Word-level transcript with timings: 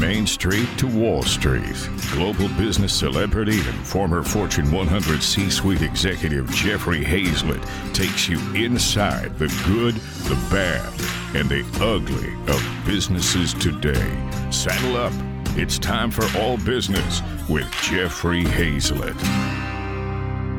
Main 0.00 0.26
Street 0.26 0.66
to 0.78 0.86
Wall 0.86 1.22
Street, 1.22 1.76
global 2.12 2.48
business 2.56 2.94
celebrity 2.94 3.60
and 3.60 3.86
former 3.86 4.22
Fortune 4.22 4.72
100 4.72 5.22
C 5.22 5.50
suite 5.50 5.82
executive 5.82 6.50
Jeffrey 6.52 7.04
Hayzlett 7.04 7.62
takes 7.92 8.26
you 8.26 8.38
inside 8.54 9.38
the 9.38 9.48
good, 9.66 9.94
the 10.26 10.36
bad, 10.50 10.90
and 11.36 11.50
the 11.50 11.66
ugly 11.84 12.32
of 12.50 12.86
businesses 12.86 13.52
today. 13.52 14.10
Saddle 14.50 14.96
up. 14.96 15.12
It's 15.58 15.78
time 15.78 16.10
for 16.10 16.24
All 16.38 16.56
Business 16.56 17.20
with 17.46 17.70
Jeffrey 17.82 18.42
Hayzlett. 18.42 19.20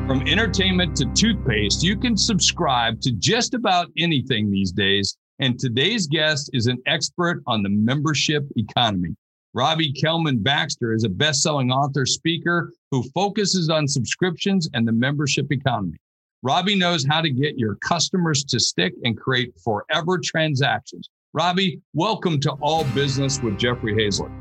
From 0.06 0.22
entertainment 0.28 0.94
to 0.98 1.06
toothpaste, 1.14 1.82
you 1.82 1.96
can 1.96 2.16
subscribe 2.16 3.00
to 3.00 3.10
just 3.10 3.54
about 3.54 3.88
anything 3.98 4.52
these 4.52 4.70
days. 4.70 5.16
And 5.40 5.58
today's 5.58 6.06
guest 6.06 6.50
is 6.52 6.68
an 6.68 6.78
expert 6.86 7.42
on 7.48 7.64
the 7.64 7.70
membership 7.70 8.44
economy. 8.54 9.16
Robbie 9.54 9.92
Kellman 9.92 10.42
Baxter 10.42 10.94
is 10.94 11.04
a 11.04 11.10
best 11.10 11.42
selling 11.42 11.70
author, 11.70 12.06
speaker 12.06 12.72
who 12.90 13.02
focuses 13.14 13.68
on 13.68 13.86
subscriptions 13.86 14.70
and 14.72 14.88
the 14.88 14.92
membership 14.92 15.52
economy. 15.52 15.98
Robbie 16.42 16.74
knows 16.74 17.04
how 17.04 17.20
to 17.20 17.28
get 17.28 17.58
your 17.58 17.74
customers 17.76 18.44
to 18.44 18.58
stick 18.58 18.94
and 19.04 19.14
create 19.14 19.52
forever 19.62 20.18
transactions. 20.18 21.10
Robbie, 21.34 21.82
welcome 21.92 22.40
to 22.40 22.52
All 22.62 22.84
Business 22.94 23.42
with 23.42 23.58
Jeffrey 23.58 23.92
Hayzlett. 23.92 24.32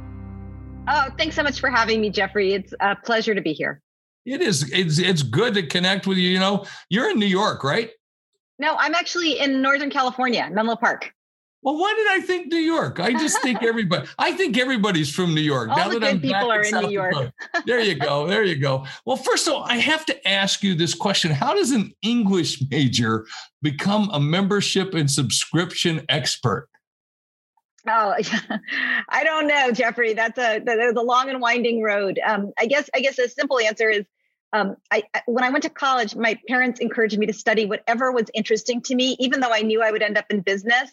Oh, 0.87 1.09
thanks 1.17 1.35
so 1.35 1.43
much 1.43 1.59
for 1.59 1.69
having 1.69 1.99
me, 1.99 2.09
Jeffrey. 2.09 2.53
It's 2.53 2.73
a 2.79 2.95
pleasure 2.95 3.35
to 3.35 3.41
be 3.41 3.51
here. 3.51 3.81
It 4.25 4.41
is. 4.41 4.71
It's 4.71 4.97
it's 4.97 5.23
good 5.23 5.53
to 5.55 5.67
connect 5.67 6.07
with 6.07 6.17
you. 6.19 6.29
You 6.29 6.39
know, 6.39 6.65
you're 6.89 7.09
in 7.11 7.19
New 7.19 7.25
York, 7.25 7.65
right? 7.65 7.91
No, 8.59 8.75
I'm 8.77 8.95
actually 8.95 9.39
in 9.39 9.61
Northern 9.61 9.89
California, 9.89 10.49
Menlo 10.51 10.75
Park. 10.75 11.11
Well, 11.63 11.77
why 11.77 11.93
did 11.95 12.07
I 12.07 12.25
think 12.25 12.51
New 12.51 12.57
York? 12.57 12.99
I 12.99 13.13
just 13.13 13.41
think 13.41 13.61
everybody. 13.63 14.07
I 14.17 14.31
think 14.31 14.57
everybody's 14.57 15.13
from 15.13 15.35
New 15.35 15.41
York. 15.41 15.69
All 15.69 15.77
now 15.77 15.89
the 15.89 15.99
that 15.99 15.99
good 15.99 16.09
I'm 16.09 16.21
people 16.21 16.51
are 16.51 16.61
in 16.61 16.71
South 16.71 16.83
New 16.85 16.91
York. 16.91 17.31
there 17.65 17.79
you 17.79 17.95
go. 17.95 18.27
There 18.27 18.43
you 18.43 18.55
go. 18.55 18.85
Well, 19.05 19.17
first 19.17 19.47
of 19.47 19.53
all, 19.53 19.63
I 19.63 19.75
have 19.75 20.05
to 20.07 20.27
ask 20.27 20.63
you 20.63 20.73
this 20.73 20.95
question: 20.95 21.31
How 21.31 21.53
does 21.53 21.71
an 21.71 21.93
English 22.01 22.63
major 22.69 23.25
become 23.61 24.09
a 24.11 24.19
membership 24.19 24.93
and 24.93 25.09
subscription 25.09 26.03
expert? 26.09 26.67
Oh, 27.87 28.15
I 29.09 29.23
don't 29.23 29.47
know, 29.47 29.71
Jeffrey. 29.71 30.13
That's 30.13 30.37
a 30.37 30.59
that's 30.59 30.97
a 30.97 31.01
long 31.01 31.29
and 31.29 31.41
winding 31.41 31.81
road. 31.81 32.19
Um, 32.25 32.53
I 32.59 32.65
guess 32.65 32.89
I 32.95 33.01
guess 33.01 33.19
a 33.19 33.29
simple 33.29 33.59
answer 33.59 33.89
is 33.89 34.05
um, 34.53 34.75
I, 34.91 35.03
when 35.27 35.43
I 35.43 35.49
went 35.49 35.63
to 35.63 35.69
college, 35.69 36.15
my 36.15 36.37
parents 36.47 36.79
encouraged 36.79 37.17
me 37.17 37.25
to 37.25 37.33
study 37.33 37.65
whatever 37.65 38.11
was 38.11 38.25
interesting 38.33 38.81
to 38.81 38.95
me, 38.95 39.15
even 39.19 39.39
though 39.39 39.53
I 39.53 39.61
knew 39.61 39.81
I 39.81 39.91
would 39.91 40.01
end 40.01 40.17
up 40.17 40.25
in 40.29 40.41
business. 40.41 40.91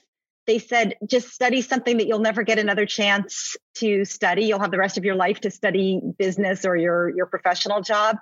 They 0.49 0.59
said, 0.59 0.95
just 1.07 1.29
study 1.29 1.61
something 1.61 1.99
that 1.99 2.07
you'll 2.07 2.21
never 2.21 2.43
get 2.43 2.59
another 2.59 2.87
chance 2.87 3.55
to 3.75 4.07
study. 4.07 4.47
You'll 4.47 4.61
have 4.61 4.71
the 4.71 4.79
rest 4.79 4.97
of 4.97 5.05
your 5.05 5.15
life 5.15 5.41
to 5.43 5.51
study 5.51 6.01
business 6.19 6.65
or 6.65 6.75
your, 6.75 7.11
your 7.11 7.27
professional 7.27 7.83
job. 7.83 8.17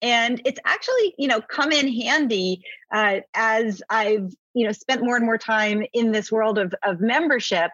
And 0.00 0.40
it's 0.44 0.60
actually, 0.64 1.14
you 1.18 1.26
know, 1.26 1.40
come 1.40 1.72
in 1.72 1.92
handy 1.92 2.62
uh, 2.94 3.22
as 3.34 3.82
I've, 3.90 4.32
you 4.54 4.64
know, 4.64 4.70
spent 4.70 5.02
more 5.02 5.16
and 5.16 5.26
more 5.26 5.36
time 5.36 5.82
in 5.92 6.12
this 6.12 6.30
world 6.30 6.58
of, 6.58 6.72
of 6.84 7.00
membership 7.00 7.72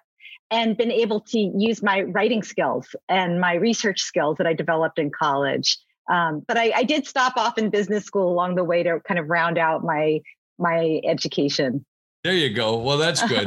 and 0.50 0.78
been 0.78 0.90
able 0.90 1.20
to 1.20 1.38
use 1.38 1.82
my 1.82 2.00
writing 2.00 2.42
skills 2.42 2.96
and 3.06 3.38
my 3.38 3.52
research 3.52 4.00
skills 4.00 4.38
that 4.38 4.46
I 4.46 4.54
developed 4.54 4.98
in 4.98 5.10
college. 5.10 5.76
Um, 6.10 6.42
but 6.48 6.56
I, 6.56 6.72
I, 6.74 6.84
did 6.84 7.06
stop 7.06 7.36
off 7.36 7.58
in 7.58 7.68
business 7.68 8.04
school 8.04 8.32
along 8.32 8.56
the 8.56 8.64
way 8.64 8.82
to 8.82 8.98
kind 9.06 9.20
of 9.20 9.28
round 9.28 9.58
out 9.58 9.84
my 9.84 10.20
my 10.58 11.00
education. 11.04 11.84
There 12.22 12.34
you 12.34 12.50
go. 12.50 12.76
Well, 12.76 12.98
that's 12.98 13.26
good. 13.26 13.46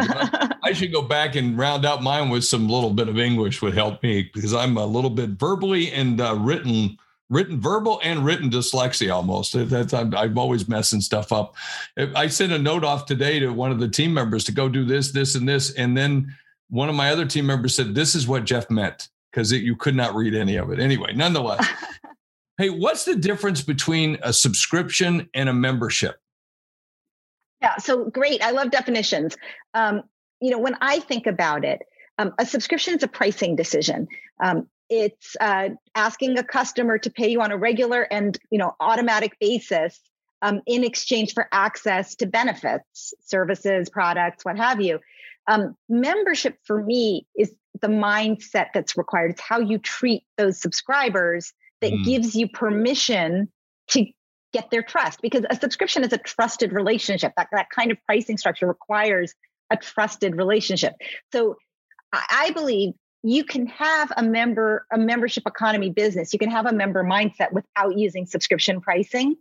I 0.63 0.73
should 0.73 0.91
go 0.91 1.03
back 1.03 1.35
and 1.35 1.57
round 1.57 1.85
out 1.85 2.01
mine 2.01 2.29
with 2.29 2.43
some 2.43 2.67
little 2.67 2.89
bit 2.89 3.07
of 3.07 3.19
English 3.19 3.61
would 3.61 3.75
help 3.75 4.01
me 4.01 4.31
because 4.33 4.53
I'm 4.53 4.77
a 4.77 4.85
little 4.85 5.11
bit 5.11 5.31
verbally 5.31 5.91
and 5.91 6.19
uh, 6.19 6.35
written 6.39 6.97
written 7.29 7.59
verbal 7.59 7.99
and 8.03 8.25
written 8.25 8.49
dyslexia 8.49 9.13
almost. 9.13 9.53
That's 9.53 9.93
I'm, 9.93 10.13
I'm, 10.15 10.37
always 10.37 10.67
messing 10.67 11.01
stuff 11.01 11.31
up. 11.31 11.55
I 12.15 12.27
sent 12.27 12.51
a 12.51 12.59
note 12.59 12.83
off 12.83 13.05
today 13.05 13.39
to 13.39 13.49
one 13.49 13.71
of 13.71 13.79
the 13.79 13.87
team 13.87 14.13
members 14.13 14.43
to 14.45 14.51
go 14.51 14.69
do 14.69 14.85
this, 14.85 15.11
this, 15.11 15.35
and 15.35 15.47
this, 15.47 15.73
and 15.73 15.97
then 15.97 16.35
one 16.69 16.89
of 16.89 16.95
my 16.95 17.09
other 17.11 17.25
team 17.25 17.45
members 17.45 17.75
said, 17.75 17.95
This 17.95 18.15
is 18.15 18.27
what 18.27 18.45
Jeff 18.45 18.69
meant 18.69 19.09
because 19.31 19.51
you 19.51 19.75
could 19.75 19.95
not 19.95 20.15
read 20.15 20.35
any 20.35 20.57
of 20.57 20.71
it. 20.71 20.79
Anyway, 20.79 21.13
nonetheless, 21.13 21.65
hey, 22.57 22.69
what's 22.69 23.05
the 23.05 23.15
difference 23.15 23.61
between 23.61 24.17
a 24.21 24.33
subscription 24.33 25.29
and 25.33 25.49
a 25.49 25.53
membership? 25.53 26.19
Yeah, 27.63 27.77
so 27.77 28.05
great. 28.05 28.43
I 28.43 28.51
love 28.51 28.71
definitions. 28.71 29.37
Um, 29.73 30.03
you 30.41 30.51
know, 30.51 30.59
when 30.59 30.75
I 30.81 30.99
think 30.99 31.25
about 31.25 31.63
it, 31.63 31.81
um, 32.17 32.33
a 32.37 32.45
subscription 32.45 32.95
is 32.95 33.03
a 33.03 33.07
pricing 33.07 33.55
decision. 33.55 34.07
Um, 34.43 34.67
it's 34.89 35.37
uh, 35.39 35.69
asking 35.95 36.37
a 36.37 36.43
customer 36.43 36.97
to 36.97 37.09
pay 37.09 37.29
you 37.29 37.41
on 37.41 37.51
a 37.51 37.57
regular 37.57 38.01
and 38.01 38.37
you 38.51 38.59
know 38.59 38.75
automatic 38.81 39.37
basis 39.39 39.99
um, 40.41 40.61
in 40.67 40.83
exchange 40.83 41.33
for 41.33 41.47
access 41.53 42.15
to 42.15 42.25
benefits, 42.25 43.13
services, 43.23 43.89
products, 43.89 44.43
what 44.43 44.57
have 44.57 44.81
you. 44.81 44.99
Um, 45.47 45.75
membership 45.87 46.57
for 46.65 46.83
me 46.83 47.25
is 47.37 47.53
the 47.81 47.87
mindset 47.87 48.67
that's 48.73 48.97
required. 48.97 49.31
It's 49.31 49.41
how 49.41 49.59
you 49.59 49.77
treat 49.77 50.23
those 50.37 50.61
subscribers 50.61 51.53
that 51.81 51.93
mm. 51.93 52.03
gives 52.03 52.35
you 52.35 52.49
permission 52.49 53.49
to 53.89 54.05
get 54.53 54.69
their 54.69 54.83
trust 54.83 55.21
because 55.21 55.43
a 55.49 55.55
subscription 55.55 56.03
is 56.03 56.13
a 56.13 56.17
trusted 56.17 56.71
relationship. 56.71 57.33
That, 57.35 57.49
that 57.51 57.69
kind 57.69 57.91
of 57.91 57.97
pricing 58.05 58.37
structure 58.37 58.67
requires 58.67 59.33
a 59.69 59.77
trusted 59.77 60.35
relationship. 60.35 60.93
So 61.31 61.57
I, 62.13 62.23
I 62.29 62.51
believe 62.51 62.93
you 63.23 63.45
can 63.45 63.65
have 63.67 64.11
a 64.17 64.23
member 64.23 64.85
a 64.91 64.97
membership 64.97 65.43
economy 65.47 65.89
business 65.89 66.33
you 66.33 66.39
can 66.39 66.51
have 66.51 66.65
a 66.65 66.73
member 66.73 67.03
mindset 67.03 67.51
without 67.53 67.97
using 67.97 68.25
subscription 68.25 68.81
pricing 68.81 69.37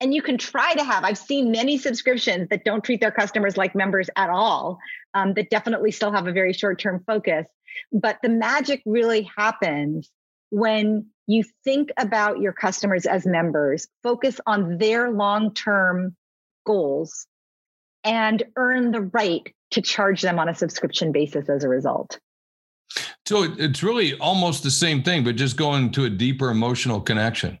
and 0.00 0.12
you 0.12 0.20
can 0.20 0.36
try 0.36 0.74
to 0.74 0.82
have 0.82 1.04
i've 1.04 1.16
seen 1.16 1.52
many 1.52 1.78
subscriptions 1.78 2.48
that 2.48 2.64
don't 2.64 2.82
treat 2.82 3.00
their 3.00 3.12
customers 3.12 3.56
like 3.56 3.74
members 3.74 4.10
at 4.16 4.30
all 4.30 4.78
um, 5.14 5.32
that 5.34 5.48
definitely 5.48 5.92
still 5.92 6.10
have 6.12 6.26
a 6.26 6.32
very 6.32 6.52
short 6.52 6.80
term 6.80 7.02
focus 7.06 7.46
but 7.92 8.18
the 8.22 8.28
magic 8.28 8.82
really 8.84 9.30
happens 9.36 10.10
when 10.50 11.06
you 11.26 11.44
think 11.64 11.90
about 11.96 12.40
your 12.40 12.52
customers 12.52 13.06
as 13.06 13.26
members 13.26 13.86
focus 14.02 14.40
on 14.46 14.78
their 14.78 15.10
long 15.10 15.54
term 15.54 16.16
goals 16.66 17.26
and 18.04 18.42
earn 18.56 18.90
the 18.90 19.02
right 19.02 19.54
to 19.70 19.80
charge 19.80 20.22
them 20.22 20.38
on 20.38 20.48
a 20.48 20.54
subscription 20.54 21.12
basis 21.12 21.48
as 21.48 21.64
a 21.64 21.68
result 21.68 22.18
so 23.26 23.44
it's 23.58 23.82
really 23.82 24.18
almost 24.18 24.62
the 24.62 24.70
same 24.70 25.02
thing 25.02 25.22
but 25.22 25.36
just 25.36 25.56
going 25.56 25.90
to 25.90 26.04
a 26.04 26.10
deeper 26.10 26.50
emotional 26.50 27.00
connection 27.00 27.58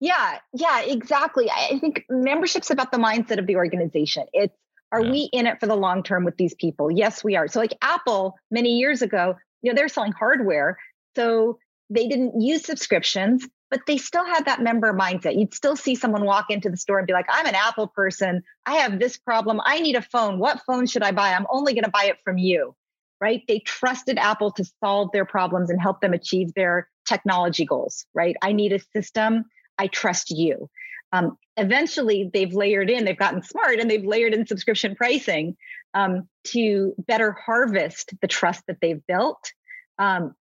yeah, 0.00 0.38
yeah, 0.52 0.82
exactly. 0.82 1.50
I 1.50 1.78
think 1.78 2.04
membership's 2.10 2.70
about 2.70 2.92
the 2.92 2.98
mindset 2.98 3.38
of 3.38 3.46
the 3.46 3.56
organization. 3.56 4.26
It's 4.32 4.54
are 4.92 5.02
yeah. 5.02 5.10
we 5.10 5.28
in 5.32 5.46
it 5.46 5.58
for 5.58 5.66
the 5.66 5.74
long 5.74 6.02
term 6.02 6.24
with 6.24 6.36
these 6.36 6.54
people? 6.54 6.90
Yes, 6.90 7.24
we 7.24 7.36
are. 7.36 7.48
So 7.48 7.58
like 7.58 7.76
Apple 7.82 8.36
many 8.50 8.78
years 8.78 9.02
ago, 9.02 9.36
you 9.62 9.70
know, 9.70 9.74
they're 9.76 9.88
selling 9.88 10.12
hardware. 10.12 10.78
So 11.16 11.58
they 11.90 12.08
didn't 12.08 12.40
use 12.40 12.64
subscriptions, 12.64 13.46
but 13.70 13.80
they 13.86 13.96
still 13.96 14.24
had 14.24 14.46
that 14.46 14.60
member 14.60 14.92
mindset. 14.92 15.38
You'd 15.38 15.54
still 15.54 15.76
see 15.76 15.94
someone 15.94 16.24
walk 16.24 16.46
into 16.50 16.70
the 16.70 16.76
store 16.76 16.98
and 16.98 17.06
be 17.06 17.12
like, 17.12 17.26
I'm 17.28 17.46
an 17.46 17.54
Apple 17.54 17.88
person. 17.88 18.42
I 18.64 18.76
have 18.76 18.98
this 18.98 19.16
problem. 19.16 19.60
I 19.64 19.80
need 19.80 19.96
a 19.96 20.02
phone. 20.02 20.38
What 20.38 20.62
phone 20.66 20.86
should 20.86 21.02
I 21.02 21.12
buy? 21.12 21.32
I'm 21.32 21.46
only 21.50 21.74
going 21.74 21.84
to 21.84 21.90
buy 21.90 22.04
it 22.04 22.18
from 22.24 22.38
you. 22.38 22.74
Right. 23.20 23.42
They 23.48 23.60
trusted 23.60 24.18
Apple 24.18 24.52
to 24.52 24.64
solve 24.84 25.10
their 25.12 25.24
problems 25.24 25.70
and 25.70 25.80
help 25.80 26.02
them 26.02 26.12
achieve 26.12 26.52
their 26.54 26.88
technology 27.08 27.64
goals. 27.64 28.04
Right. 28.14 28.36
I 28.42 28.52
need 28.52 28.72
a 28.72 28.80
system 28.94 29.46
I 29.78 29.86
trust 29.86 30.30
you. 30.30 30.68
Um, 31.12 31.38
eventually, 31.56 32.30
they've 32.32 32.52
layered 32.52 32.90
in, 32.90 33.04
they've 33.04 33.16
gotten 33.16 33.42
smart 33.42 33.78
and 33.78 33.90
they've 33.90 34.04
layered 34.04 34.34
in 34.34 34.46
subscription 34.46 34.96
pricing 34.96 35.56
um, 35.94 36.28
to 36.44 36.94
better 36.98 37.32
harvest 37.32 38.12
the 38.20 38.28
trust 38.28 38.64
that 38.66 38.78
they've 38.82 39.04
built. 39.06 39.52
Um, 39.98 40.34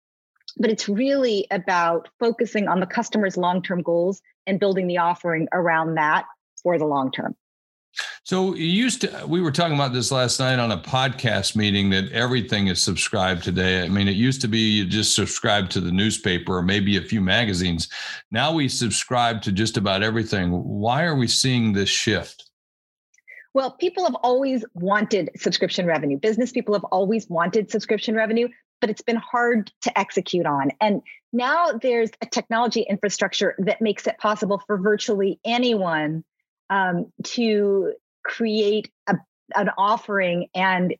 but 0.58 0.70
it's 0.70 0.88
really 0.88 1.48
about 1.52 2.10
focusing 2.20 2.68
on 2.68 2.80
the 2.80 2.86
customer's 2.86 3.38
long 3.38 3.62
term 3.62 3.82
goals 3.82 4.22
and 4.48 4.60
building 4.60 4.88
the 4.88 4.98
offering 4.98 5.48
around 5.52 5.96
that 5.96 6.26
for 6.62 6.78
the 6.78 6.86
long 6.86 7.12
term. 7.12 7.36
So 8.24 8.56
you 8.56 8.66
used 8.66 9.02
to 9.02 9.26
we 9.28 9.42
were 9.42 9.52
talking 9.52 9.76
about 9.76 9.94
this 9.94 10.12
last 10.12 10.40
night 10.40 10.60
on 10.60 10.72
a 10.72 10.78
podcast 10.78 11.56
meeting 11.56 11.90
that 11.92 12.12
everything 12.12 12.68
is 12.68 12.82
subscribed 12.82 13.44
today. 13.44 13.84
I 13.84 13.88
mean, 13.88 14.08
it 14.08 14.16
used 14.16 14.42
to 14.42 14.48
be 14.48 14.60
you 14.60 14.86
just 14.86 15.16
subscribe 15.16 15.70
to 15.72 15.82
the 15.82 15.92
newspaper 15.92 16.58
or 16.58 16.62
maybe 16.62 16.98
a 16.98 17.02
few 17.02 17.22
magazines. 17.22 17.88
Now 18.32 18.54
we 18.54 18.68
subscribe 18.68 19.42
to 19.44 19.52
just 19.52 19.78
about 19.78 20.04
everything. 20.04 20.52
Why 20.52 21.04
are 21.04 21.16
we 21.16 21.28
seeing 21.28 21.72
this 21.72 21.90
shift? 21.90 22.50
Well, 23.54 23.72
people 23.72 24.04
have 24.04 24.16
always 24.16 24.66
wanted 24.74 25.30
subscription 25.38 25.86
revenue. 25.86 26.18
Business 26.18 26.52
people 26.52 26.74
have 26.74 26.84
always 26.86 27.30
wanted 27.30 27.72
subscription 27.72 28.14
revenue, 28.14 28.50
but 28.82 28.90
it's 28.90 29.02
been 29.02 29.16
hard 29.16 29.72
to 29.82 29.98
execute 29.98 30.46
on. 30.46 30.72
And 30.82 31.02
now 31.34 31.72
there's 31.72 32.12
a 32.22 32.26
technology 32.26 32.82
infrastructure 32.82 33.56
that 33.60 33.82
makes 33.82 34.08
it 34.08 34.18
possible 34.18 34.62
for 34.68 34.78
virtually 34.78 35.40
anyone 35.44 36.24
um, 36.70 37.12
to 37.24 37.94
create 38.24 38.92
a, 39.08 39.16
an 39.56 39.70
offering 39.78 40.48
and 40.56 40.96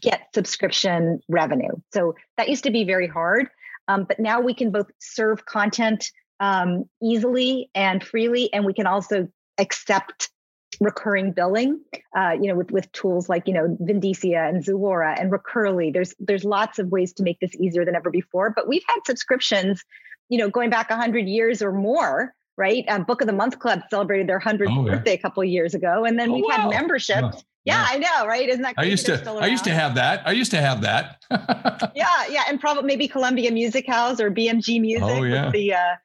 get 0.00 0.28
subscription 0.34 1.20
revenue. 1.28 1.72
So 1.92 2.14
that 2.36 2.48
used 2.48 2.64
to 2.64 2.70
be 2.70 2.84
very 2.84 3.06
hard. 3.06 3.48
Um, 3.86 4.04
but 4.04 4.18
now 4.18 4.40
we 4.40 4.54
can 4.54 4.70
both 4.70 4.90
serve 4.98 5.46
content 5.46 6.10
um, 6.40 6.88
easily 7.02 7.70
and 7.74 8.02
freely, 8.02 8.52
and 8.52 8.64
we 8.64 8.74
can 8.74 8.86
also 8.86 9.28
accept 9.58 10.30
recurring 10.80 11.32
billing. 11.32 11.80
Uh, 12.16 12.32
you 12.40 12.48
know, 12.48 12.54
with 12.54 12.70
with 12.70 12.90
tools 12.92 13.28
like 13.28 13.46
you 13.46 13.54
know 13.54 13.76
Vindicia 13.80 14.48
and 14.48 14.64
Zuora 14.64 15.18
and 15.18 15.30
Recurly. 15.30 15.90
There's 15.90 16.14
there's 16.18 16.44
lots 16.44 16.78
of 16.78 16.88
ways 16.88 17.12
to 17.14 17.22
make 17.22 17.40
this 17.40 17.54
easier 17.56 17.84
than 17.84 17.94
ever 17.94 18.10
before. 18.10 18.50
But 18.50 18.68
we've 18.68 18.84
had 18.86 19.00
subscriptions, 19.06 19.84
you 20.28 20.38
know, 20.38 20.48
going 20.48 20.70
back 20.70 20.90
hundred 20.90 21.26
years 21.26 21.62
or 21.62 21.72
more. 21.72 22.34
Right, 22.56 22.84
um, 22.88 23.04
Book 23.04 23.20
of 23.20 23.28
the 23.28 23.32
Month 23.32 23.60
Club 23.60 23.82
celebrated 23.88 24.28
their 24.28 24.40
hundredth 24.40 24.72
oh, 24.74 24.84
yeah. 24.84 24.96
birthday 24.96 25.14
a 25.14 25.18
couple 25.18 25.44
of 25.44 25.48
years 25.48 25.74
ago, 25.74 26.04
and 26.04 26.18
then 26.18 26.30
oh, 26.30 26.34
we've 26.34 26.44
wow. 26.44 26.62
had 26.62 26.70
memberships. 26.70 27.36
Yeah. 27.36 27.42
Yeah, 27.64 27.84
I 27.86 27.98
know, 27.98 28.26
right? 28.26 28.48
Isn't 28.48 28.62
that 28.62 28.74
I 28.78 28.84
used 28.84 29.04
to 29.06 29.30
I 29.30 29.46
used 29.46 29.64
to 29.64 29.74
have 29.74 29.94
that. 29.96 30.26
I 30.26 30.32
used 30.32 30.50
to 30.52 30.56
have 30.56 30.80
that. 30.80 31.22
yeah, 31.94 32.26
yeah, 32.30 32.44
and 32.48 32.58
probably 32.58 32.84
maybe 32.84 33.06
Columbia 33.08 33.52
Music 33.52 33.86
House 33.86 34.20
or 34.20 34.30
BMG 34.30 34.80
Music. 34.80 35.02
Oh 35.04 35.22
yeah. 35.22 35.50
the 35.50 35.74
uh, 35.74 35.96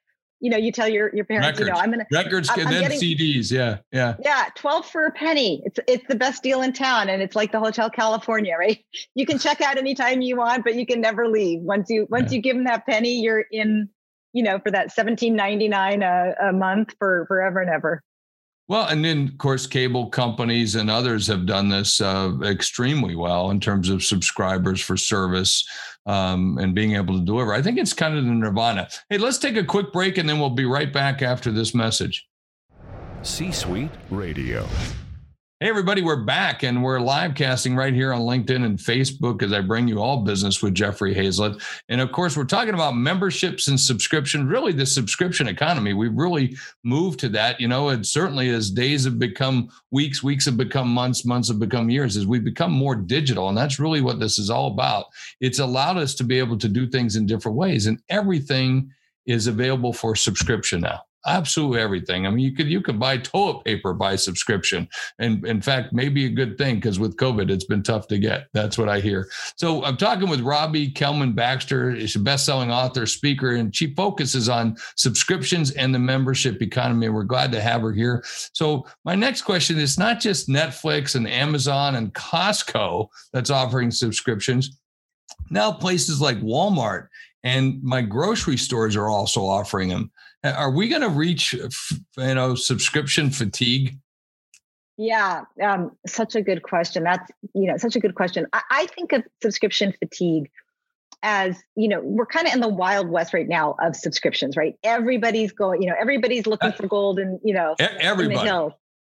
you 0.43 0.49
know, 0.49 0.57
you 0.57 0.73
tell 0.73 0.89
your 0.89 1.09
your 1.15 1.23
parents, 1.23 1.47
records. 1.47 1.59
you 1.61 1.73
know, 1.73 1.79
I'm 1.79 1.89
gonna 1.89 2.05
records 2.11 2.49
I'm, 2.49 2.59
and 2.59 2.67
I'm 2.67 2.73
then 2.73 2.81
getting, 2.91 2.99
CDs. 2.99 3.49
Yeah, 3.49 3.77
yeah, 3.93 4.15
yeah. 4.19 4.49
Twelve 4.55 4.85
for 4.85 5.05
a 5.05 5.11
penny. 5.11 5.63
It's 5.65 5.79
it's 5.87 6.05
the 6.09 6.15
best 6.15 6.43
deal 6.43 6.61
in 6.61 6.73
town, 6.73 7.07
and 7.07 7.21
it's 7.21 7.33
like 7.33 7.53
the 7.53 7.61
Hotel 7.61 7.89
California, 7.89 8.55
right? 8.59 8.83
You 9.15 9.25
can 9.25 9.39
check 9.39 9.61
out 9.61 9.77
anytime 9.77 10.21
you 10.21 10.37
want, 10.37 10.63
but 10.63 10.75
you 10.75 10.85
can 10.85 10.99
never 10.99 11.29
leave. 11.29 11.61
Once 11.61 11.89
you 11.89 12.07
once 12.09 12.31
yeah. 12.31 12.37
you 12.37 12.41
give 12.41 12.55
them 12.57 12.65
that 12.65 12.85
penny, 12.85 13.21
you're 13.21 13.45
in. 13.51 13.89
You 14.33 14.43
know, 14.43 14.59
for 14.59 14.71
that 14.71 14.91
seventeen 14.91 15.35
ninety 15.35 15.69
nine 15.69 16.01
a, 16.01 16.33
a 16.49 16.51
month 16.51 16.93
for 16.99 17.25
forever 17.27 17.61
and 17.61 17.69
ever. 17.69 18.03
Well, 18.67 18.87
and 18.87 19.03
then 19.03 19.27
of 19.27 19.37
course, 19.37 19.67
cable 19.67 20.09
companies 20.09 20.75
and 20.75 20.89
others 20.89 21.27
have 21.27 21.45
done 21.45 21.69
this 21.69 21.99
uh, 21.99 22.31
extremely 22.43 23.15
well 23.15 23.51
in 23.51 23.59
terms 23.59 23.89
of 23.89 24.03
subscribers 24.03 24.81
for 24.81 24.95
service 24.95 25.67
um, 26.05 26.57
and 26.57 26.73
being 26.73 26.95
able 26.95 27.17
to 27.19 27.25
deliver. 27.25 27.53
I 27.53 27.61
think 27.61 27.77
it's 27.77 27.93
kind 27.93 28.17
of 28.17 28.23
the 28.23 28.31
nirvana. 28.31 28.87
Hey, 29.09 29.17
let's 29.17 29.37
take 29.37 29.57
a 29.57 29.63
quick 29.63 29.91
break 29.91 30.17
and 30.17 30.27
then 30.27 30.39
we'll 30.39 30.49
be 30.49 30.65
right 30.65 30.91
back 30.91 31.21
after 31.21 31.51
this 31.51 31.75
message. 31.75 32.27
C 33.21 33.51
Suite 33.51 33.91
Radio. 34.09 34.67
Hey, 35.63 35.69
everybody, 35.69 36.01
we're 36.01 36.25
back 36.25 36.63
and 36.63 36.83
we're 36.83 36.99
live 36.99 37.35
casting 37.35 37.73
right 37.73 37.93
here 37.93 38.11
on 38.11 38.23
LinkedIn 38.23 38.65
and 38.65 38.77
Facebook 38.77 39.41
as 39.41 39.53
I 39.53 39.61
bring 39.61 39.87
you 39.87 40.01
all 40.01 40.25
business 40.25 40.61
with 40.61 40.73
Jeffrey 40.73 41.15
Hayzlett. 41.15 41.63
And 41.87 42.01
of 42.01 42.11
course, 42.11 42.35
we're 42.35 42.43
talking 42.43 42.73
about 42.73 42.97
memberships 42.97 43.69
and 43.69 43.79
subscription, 43.79 44.45
really 44.45 44.73
the 44.73 44.85
subscription 44.85 45.47
economy. 45.47 45.93
We've 45.93 46.17
really 46.17 46.57
moved 46.83 47.21
to 47.21 47.29
that. 47.29 47.61
You 47.61 47.69
know, 47.69 47.87
and 47.87 48.05
certainly 48.05 48.49
as 48.49 48.71
days 48.71 49.05
have 49.05 49.17
become 49.17 49.69
weeks, 49.89 50.21
weeks 50.21 50.43
have 50.47 50.57
become 50.57 50.89
months, 50.89 51.23
months 51.23 51.47
have 51.47 51.59
become 51.59 51.89
years, 51.89 52.17
as 52.17 52.27
we 52.27 52.39
become 52.39 52.73
more 52.73 52.97
digital. 52.97 53.47
And 53.47 53.57
that's 53.57 53.79
really 53.79 54.01
what 54.01 54.19
this 54.19 54.37
is 54.37 54.49
all 54.49 54.67
about. 54.67 55.05
It's 55.39 55.59
allowed 55.59 55.95
us 55.95 56.13
to 56.15 56.25
be 56.25 56.39
able 56.39 56.57
to 56.57 56.67
do 56.67 56.89
things 56.89 57.15
in 57.15 57.25
different 57.25 57.55
ways, 57.55 57.85
and 57.85 58.01
everything 58.09 58.91
is 59.25 59.47
available 59.47 59.93
for 59.93 60.13
subscription 60.13 60.81
now 60.81 61.03
absolutely 61.25 61.79
everything. 61.79 62.25
I 62.25 62.29
mean, 62.29 62.45
you 62.45 62.53
could 62.53 62.67
you 62.67 62.81
could 62.81 62.99
buy 62.99 63.17
toilet 63.17 63.63
paper 63.63 63.93
by 63.93 64.15
subscription, 64.15 64.87
and 65.19 65.45
in 65.45 65.61
fact, 65.61 65.93
maybe 65.93 66.25
a 66.25 66.29
good 66.29 66.57
thing 66.57 66.75
because 66.75 66.99
with 66.99 67.17
COVID, 67.17 67.49
it's 67.49 67.65
been 67.65 67.83
tough 67.83 68.07
to 68.09 68.17
get. 68.17 68.47
That's 68.53 68.77
what 68.77 68.89
I 68.89 68.99
hear. 68.99 69.29
So 69.55 69.83
I'm 69.83 69.97
talking 69.97 70.29
with 70.29 70.41
Robbie 70.41 70.91
Kellman 70.91 71.33
Baxter. 71.33 71.99
She's 71.99 72.15
a 72.15 72.19
best-selling 72.19 72.71
author, 72.71 73.05
speaker, 73.05 73.51
and 73.51 73.75
she 73.75 73.93
focuses 73.93 74.49
on 74.49 74.77
subscriptions 74.95 75.71
and 75.71 75.93
the 75.93 75.99
membership 75.99 76.61
economy. 76.61 77.09
We're 77.09 77.23
glad 77.23 77.51
to 77.53 77.61
have 77.61 77.81
her 77.81 77.93
here. 77.93 78.23
So 78.53 78.85
my 79.05 79.15
next 79.15 79.43
question 79.43 79.77
is 79.79 79.97
not 79.97 80.19
just 80.19 80.49
Netflix 80.49 81.15
and 81.15 81.27
Amazon 81.27 81.95
and 81.95 82.13
Costco 82.13 83.07
that's 83.31 83.49
offering 83.49 83.91
subscriptions. 83.91 84.77
Now 85.49 85.71
places 85.71 86.21
like 86.21 86.39
Walmart 86.41 87.07
and 87.43 87.81
my 87.83 88.01
grocery 88.01 88.57
stores 88.57 88.95
are 88.95 89.09
also 89.09 89.41
offering 89.45 89.89
them. 89.89 90.11
Are 90.43 90.71
we 90.71 90.89
going 90.89 91.01
to 91.01 91.09
reach, 91.09 91.53
you 91.53 91.69
know, 92.17 92.55
subscription 92.55 93.29
fatigue? 93.29 93.97
Yeah, 94.97 95.41
um, 95.61 95.91
such 96.05 96.35
a 96.35 96.41
good 96.41 96.63
question. 96.63 97.03
That's 97.03 97.29
you 97.55 97.67
know 97.67 97.77
such 97.77 97.95
a 97.95 97.99
good 97.99 98.15
question. 98.15 98.45
I, 98.53 98.61
I 98.69 98.85
think 98.87 99.11
of 99.11 99.23
subscription 99.41 99.93
fatigue 99.97 100.51
as 101.23 101.57
you 101.75 101.87
know 101.87 102.01
we're 102.03 102.27
kind 102.27 102.47
of 102.47 102.53
in 102.53 102.59
the 102.59 102.69
wild 102.69 103.09
west 103.09 103.33
right 103.33 103.47
now 103.47 103.75
of 103.81 103.95
subscriptions, 103.95 104.55
right? 104.55 104.75
Everybody's 104.83 105.51
going, 105.51 105.81
you 105.81 105.89
know, 105.89 105.95
everybody's 105.99 106.45
looking 106.45 106.69
uh, 106.69 106.73
for 106.73 106.87
gold 106.87 107.17
and 107.17 107.39
you 107.43 107.55
know 107.55 107.75
everybody. 107.79 108.47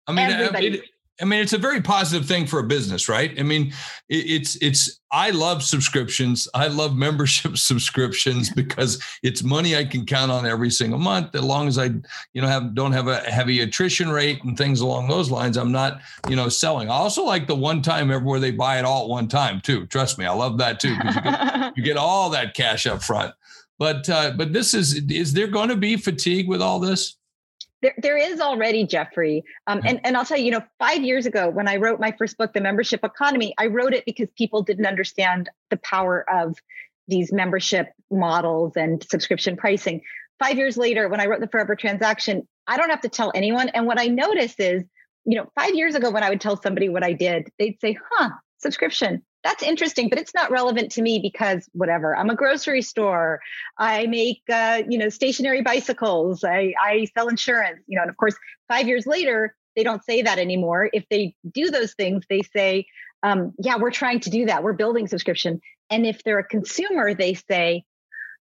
I 0.08 0.12
mean, 0.12 0.30
Everybody. 0.30 0.82
I 1.20 1.24
mean, 1.24 1.40
it's 1.40 1.54
a 1.54 1.58
very 1.58 1.80
positive 1.80 2.28
thing 2.28 2.46
for 2.46 2.58
a 2.58 2.64
business, 2.64 3.08
right? 3.08 3.38
I 3.38 3.42
mean, 3.42 3.72
it's 4.08 4.56
it's. 4.56 5.00
I 5.10 5.30
love 5.30 5.62
subscriptions. 5.62 6.46
I 6.52 6.66
love 6.66 6.94
membership 6.96 7.56
subscriptions 7.56 8.50
because 8.50 9.02
it's 9.22 9.42
money 9.42 9.76
I 9.76 9.84
can 9.84 10.04
count 10.04 10.30
on 10.30 10.46
every 10.46 10.70
single 10.70 10.98
month. 10.98 11.34
As 11.34 11.42
long 11.42 11.68
as 11.68 11.78
I, 11.78 11.86
you 12.34 12.42
know, 12.42 12.48
have 12.48 12.74
don't 12.74 12.92
have 12.92 13.08
a 13.08 13.18
heavy 13.20 13.60
attrition 13.60 14.10
rate 14.10 14.44
and 14.44 14.58
things 14.58 14.80
along 14.80 15.08
those 15.08 15.30
lines, 15.30 15.56
I'm 15.56 15.72
not, 15.72 16.00
you 16.28 16.36
know, 16.36 16.50
selling. 16.50 16.90
I 16.90 16.94
also 16.94 17.24
like 17.24 17.46
the 17.46 17.56
one 17.56 17.80
time 17.80 18.10
everywhere 18.10 18.40
they 18.40 18.50
buy 18.50 18.78
it 18.78 18.84
all 18.84 19.04
at 19.04 19.08
one 19.08 19.28
time 19.28 19.60
too. 19.62 19.86
Trust 19.86 20.18
me, 20.18 20.26
I 20.26 20.32
love 20.32 20.58
that 20.58 20.80
too 20.80 20.96
because 20.96 21.16
you, 21.16 21.22
get, 21.22 21.76
you 21.76 21.82
get 21.82 21.96
all 21.96 22.28
that 22.30 22.54
cash 22.54 22.86
up 22.86 23.02
front. 23.02 23.34
But 23.78 24.08
uh, 24.08 24.32
but 24.36 24.52
this 24.52 24.74
is 24.74 24.94
is 25.10 25.32
there 25.32 25.48
going 25.48 25.68
to 25.70 25.76
be 25.76 25.96
fatigue 25.96 26.48
with 26.48 26.60
all 26.60 26.78
this? 26.78 27.16
There, 27.86 27.94
there 27.98 28.16
is 28.16 28.40
already 28.40 28.84
Jeffrey. 28.84 29.44
Um, 29.68 29.80
and, 29.84 30.00
and 30.02 30.16
I'll 30.16 30.24
tell 30.24 30.36
you, 30.36 30.46
you 30.46 30.50
know, 30.50 30.64
five 30.80 31.02
years 31.02 31.24
ago 31.24 31.48
when 31.48 31.68
I 31.68 31.76
wrote 31.76 32.00
my 32.00 32.12
first 32.18 32.36
book, 32.36 32.52
The 32.52 32.60
Membership 32.60 33.04
Economy, 33.04 33.54
I 33.58 33.66
wrote 33.66 33.94
it 33.94 34.04
because 34.04 34.28
people 34.36 34.62
didn't 34.62 34.86
understand 34.86 35.48
the 35.70 35.76
power 35.76 36.24
of 36.28 36.56
these 37.06 37.32
membership 37.32 37.92
models 38.10 38.72
and 38.76 39.04
subscription 39.08 39.56
pricing. 39.56 40.00
Five 40.40 40.56
years 40.56 40.76
later, 40.76 41.08
when 41.08 41.20
I 41.20 41.26
wrote 41.26 41.40
the 41.40 41.46
Forever 41.46 41.76
Transaction, 41.76 42.46
I 42.66 42.76
don't 42.76 42.90
have 42.90 43.02
to 43.02 43.08
tell 43.08 43.30
anyone. 43.36 43.68
And 43.68 43.86
what 43.86 44.00
I 44.00 44.06
notice 44.06 44.56
is, 44.58 44.82
you 45.24 45.36
know, 45.38 45.48
five 45.54 45.76
years 45.76 45.94
ago 45.94 46.10
when 46.10 46.24
I 46.24 46.30
would 46.30 46.40
tell 46.40 46.60
somebody 46.60 46.88
what 46.88 47.04
I 47.04 47.12
did, 47.12 47.48
they'd 47.58 47.80
say, 47.80 47.96
huh, 48.10 48.30
subscription 48.58 49.22
that's 49.46 49.62
interesting 49.62 50.08
but 50.08 50.18
it's 50.18 50.34
not 50.34 50.50
relevant 50.50 50.90
to 50.92 51.02
me 51.02 51.20
because 51.20 51.68
whatever 51.72 52.16
i'm 52.16 52.30
a 52.30 52.34
grocery 52.34 52.82
store. 52.82 53.40
I 53.78 54.06
make 54.06 54.42
uh, 54.52 54.82
you 54.88 54.98
know 54.98 55.08
stationary 55.08 55.62
bicycles. 55.62 56.44
I, 56.44 56.72
I 56.80 57.06
sell 57.14 57.28
insurance 57.28 57.80
you 57.86 57.96
know 57.96 58.02
and 58.02 58.10
of 58.10 58.16
course 58.16 58.36
five 58.68 58.86
years 58.88 59.06
later 59.06 59.54
they 59.74 59.82
don't 59.82 60.04
say 60.04 60.22
that 60.22 60.38
anymore. 60.38 60.88
If 60.92 61.04
they 61.10 61.34
do 61.50 61.70
those 61.70 61.92
things 61.94 62.24
they 62.28 62.42
say 62.42 62.86
um, 63.22 63.52
yeah 63.58 63.76
we're 63.76 63.90
trying 63.90 64.20
to 64.20 64.30
do 64.30 64.46
that. 64.46 64.62
We're 64.62 64.72
building 64.72 65.06
subscription. 65.08 65.60
And 65.90 66.06
if 66.06 66.22
they're 66.22 66.38
a 66.38 66.44
consumer 66.44 67.14
they 67.14 67.34
say 67.34 67.84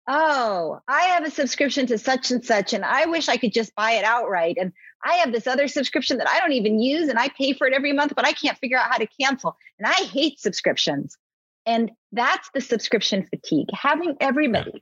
oh 0.06 0.80
i 0.86 1.02
have 1.14 1.24
a 1.24 1.32
subscription 1.32 1.88
to 1.88 1.98
such 1.98 2.30
and 2.30 2.44
such 2.44 2.74
and 2.74 2.84
i 2.84 3.06
wish 3.06 3.30
i 3.30 3.38
could 3.38 3.54
just 3.54 3.74
buy 3.76 3.94
it 3.94 4.04
outright. 4.04 4.58
And 4.60 4.74
I 5.04 5.16
have 5.16 5.32
this 5.32 5.48
other 5.48 5.68
subscription 5.68 6.18
that 6.18 6.30
I 6.30 6.40
don't 6.40 6.54
even 6.54 6.80
use 6.80 7.10
and 7.10 7.20
I 7.20 7.30
pay 7.30 7.54
for 7.54 7.68
it 7.68 7.74
every 7.74 7.94
month, 7.94 8.14
but 8.16 8.26
I 8.26 8.32
can't 8.32 8.58
figure 8.58 8.78
out 8.78 8.90
how 8.90 8.98
to 8.98 9.08
cancel. 9.20 9.58
And 9.80 9.88
I 9.88 10.06
hate 10.06 10.40
subscriptions. 10.40 11.18
And 11.66 11.92
that's 12.12 12.50
the 12.54 12.62
subscription 12.62 13.28
fatigue. 13.30 13.68
Having 13.74 14.18
everybody 14.20 14.82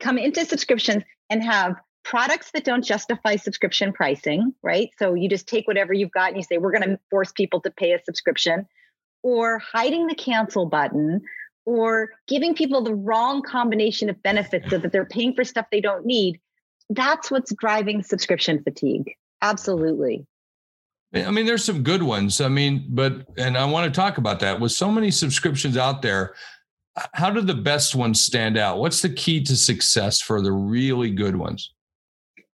come 0.00 0.18
into 0.18 0.44
subscriptions 0.44 1.02
and 1.30 1.42
have 1.42 1.76
products 2.04 2.50
that 2.52 2.64
don't 2.64 2.84
justify 2.84 3.36
subscription 3.36 3.92
pricing, 3.92 4.54
right? 4.62 4.90
So 4.98 5.14
you 5.14 5.28
just 5.28 5.46
take 5.46 5.66
whatever 5.66 5.92
you've 5.92 6.10
got 6.10 6.28
and 6.28 6.36
you 6.36 6.42
say, 6.42 6.58
we're 6.58 6.72
going 6.72 6.88
to 6.88 6.98
force 7.10 7.32
people 7.32 7.60
to 7.60 7.70
pay 7.70 7.92
a 7.92 8.02
subscription, 8.04 8.66
or 9.22 9.58
hiding 9.58 10.06
the 10.06 10.14
cancel 10.14 10.66
button, 10.66 11.22
or 11.64 12.10
giving 12.26 12.54
people 12.54 12.82
the 12.82 12.94
wrong 12.94 13.42
combination 13.42 14.10
of 14.10 14.22
benefits 14.22 14.68
so 14.68 14.78
that 14.78 14.90
they're 14.90 15.04
paying 15.04 15.34
for 15.34 15.44
stuff 15.44 15.66
they 15.70 15.80
don't 15.80 16.04
need. 16.04 16.40
That's 16.90 17.30
what's 17.30 17.54
driving 17.54 18.02
subscription 18.02 18.62
fatigue. 18.62 19.14
Absolutely. 19.42 20.26
I 21.14 21.30
mean, 21.30 21.44
there's 21.44 21.64
some 21.64 21.82
good 21.82 22.02
ones. 22.02 22.40
I 22.40 22.48
mean, 22.48 22.86
but, 22.88 23.26
and 23.36 23.58
I 23.58 23.66
want 23.66 23.92
to 23.92 24.00
talk 24.00 24.16
about 24.16 24.40
that. 24.40 24.58
With 24.58 24.72
so 24.72 24.90
many 24.90 25.10
subscriptions 25.10 25.76
out 25.76 26.00
there, 26.00 26.34
how 27.12 27.30
do 27.30 27.42
the 27.42 27.54
best 27.54 27.94
ones 27.94 28.24
stand 28.24 28.56
out? 28.56 28.78
What's 28.78 29.02
the 29.02 29.10
key 29.10 29.42
to 29.44 29.56
success 29.56 30.20
for 30.22 30.40
the 30.40 30.52
really 30.52 31.10
good 31.10 31.36
ones? 31.36 31.72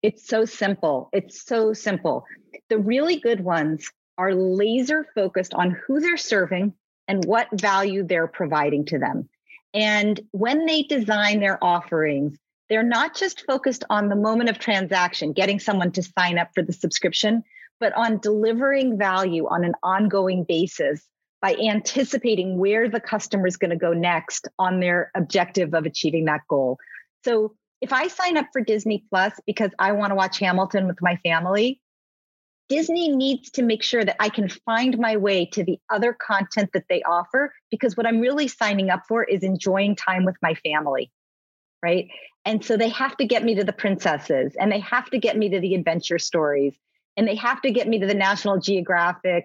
It's 0.02 0.26
so 0.26 0.45
simple. 0.45 1.09
It's 1.12 1.45
so 1.45 1.73
simple. 1.73 2.25
The 2.68 2.78
really 2.78 3.21
good 3.21 3.40
ones 3.40 3.88
are 4.16 4.35
laser 4.35 5.07
focused 5.14 5.54
on 5.54 5.76
who 5.87 6.00
they're 6.00 6.16
serving 6.16 6.73
and 7.07 7.25
what 7.25 7.49
value 7.52 8.04
they're 8.04 8.26
providing 8.26 8.85
to 8.87 8.99
them. 8.99 9.28
And 9.75 10.21
when 10.33 10.66
they 10.66 10.83
design 10.83 11.40
their 11.40 11.62
offerings, 11.62 12.38
they're 12.69 12.83
not 12.83 13.17
just 13.17 13.45
focused 13.47 13.85
on 13.91 14.09
the 14.09 14.17
moment 14.17 14.51
of 14.51 14.59
transaction, 14.59 15.33
getting 15.33 15.59
someone 15.59 15.93
to 15.93 16.03
sign 16.03 16.39
up 16.39 16.51
for 16.55 16.63
the 16.63 16.73
subscription, 16.73 17.43
but 17.81 17.93
on 17.95 18.19
delivering 18.19 18.99
value 18.99 19.47
on 19.49 19.65
an 19.65 19.75
ongoing 19.83 20.45
basis 20.45 21.07
by 21.41 21.55
anticipating 21.55 22.59
where 22.59 22.89
the 22.89 23.01
customer 23.01 23.47
is 23.47 23.57
going 23.57 23.71
to 23.71 23.77
go 23.77 23.93
next 23.93 24.49
on 24.59 24.81
their 24.81 25.11
objective 25.15 25.73
of 25.73 25.87
achieving 25.87 26.25
that 26.25 26.41
goal. 26.49 26.79
So 27.25 27.55
if 27.81 27.93
I 27.93 28.09
sign 28.09 28.37
up 28.37 28.47
for 28.53 28.61
Disney 28.61 29.05
Plus 29.09 29.33
because 29.47 29.71
I 29.79 29.93
want 29.93 30.11
to 30.11 30.17
watch 30.17 30.39
Hamilton 30.41 30.89
with 30.89 30.99
my 31.01 31.17
family, 31.17 31.81
Disney 32.69 33.09
needs 33.09 33.51
to 33.53 33.63
make 33.63 33.83
sure 33.83 34.05
that 34.05 34.17
I 34.21 34.29
can 34.29 34.49
find 34.49 34.99
my 34.99 35.17
way 35.17 35.47
to 35.47 35.65
the 35.65 35.79
other 35.89 36.13
content 36.13 36.71
that 36.75 36.85
they 36.91 37.03
offer 37.03 37.55
because 37.71 37.97
what 37.97 38.07
I'm 38.07 38.21
really 38.21 38.49
signing 38.49 38.91
up 38.91 39.05
for 39.09 39.25
is 39.25 39.43
enjoying 39.43 39.97
time 39.97 40.25
with 40.25 40.37
my 40.43 40.55
family. 40.55 41.11
Right. 41.83 42.09
And 42.45 42.65
so 42.65 42.77
they 42.77 42.89
have 42.89 43.17
to 43.19 43.25
get 43.25 43.45
me 43.45 43.55
to 43.57 43.65
the 43.65 43.73
princesses 43.73 44.57
and 44.59 44.73
they 44.73 44.81
have 44.81 45.11
to 45.11 45.19
get 45.19 45.37
me 45.37 45.49
to 45.51 45.61
the 45.61 45.75
adventure 45.75 46.19
stories 46.19 46.75
and 47.17 47.27
they 47.27 47.35
have 47.35 47.61
to 47.63 47.71
get 47.71 47.89
me 47.89 47.99
to 47.99 48.07
the 48.07 48.15
National 48.15 48.59
Geographic, 48.59 49.45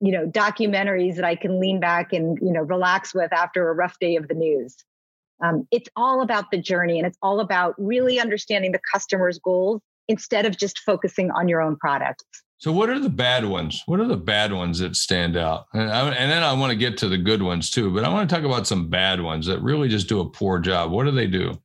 you 0.00 0.12
know, 0.12 0.26
documentaries 0.26 1.16
that 1.16 1.24
I 1.24 1.34
can 1.34 1.58
lean 1.58 1.80
back 1.80 2.12
and, 2.12 2.38
you 2.40 2.52
know, 2.52 2.60
relax 2.60 3.14
with 3.14 3.32
after 3.32 3.68
a 3.68 3.74
rough 3.74 3.98
day 3.98 4.16
of 4.16 4.28
the 4.28 4.34
news. 4.34 4.76
Um, 5.42 5.66
it's 5.70 5.88
all 5.96 6.22
about 6.22 6.50
the 6.50 6.58
journey 6.58 6.98
and 6.98 7.06
it's 7.06 7.18
all 7.22 7.40
about 7.40 7.74
really 7.78 8.20
understanding 8.20 8.72
the 8.72 8.80
customer's 8.92 9.38
goals 9.38 9.82
instead 10.08 10.46
of 10.46 10.56
just 10.56 10.78
focusing 10.80 11.30
on 11.30 11.48
your 11.48 11.60
own 11.60 11.76
products. 11.76 12.24
So, 12.58 12.72
what 12.72 12.88
are 12.88 12.98
the 12.98 13.10
bad 13.10 13.44
ones? 13.44 13.82
What 13.86 14.00
are 14.00 14.06
the 14.06 14.16
bad 14.16 14.52
ones 14.52 14.78
that 14.78 14.96
stand 14.96 15.36
out? 15.36 15.66
And, 15.74 15.90
I, 15.90 16.08
and 16.08 16.30
then 16.30 16.42
I 16.42 16.54
want 16.54 16.70
to 16.70 16.76
get 16.76 16.96
to 16.98 17.08
the 17.08 17.18
good 17.18 17.42
ones 17.42 17.70
too, 17.70 17.92
but 17.92 18.04
I 18.04 18.08
want 18.08 18.28
to 18.28 18.34
talk 18.34 18.44
about 18.44 18.66
some 18.66 18.88
bad 18.88 19.20
ones 19.20 19.46
that 19.46 19.60
really 19.60 19.88
just 19.88 20.08
do 20.08 20.20
a 20.20 20.30
poor 20.30 20.58
job. 20.58 20.90
What 20.90 21.04
do 21.04 21.10
they 21.10 21.26
do? 21.26 21.58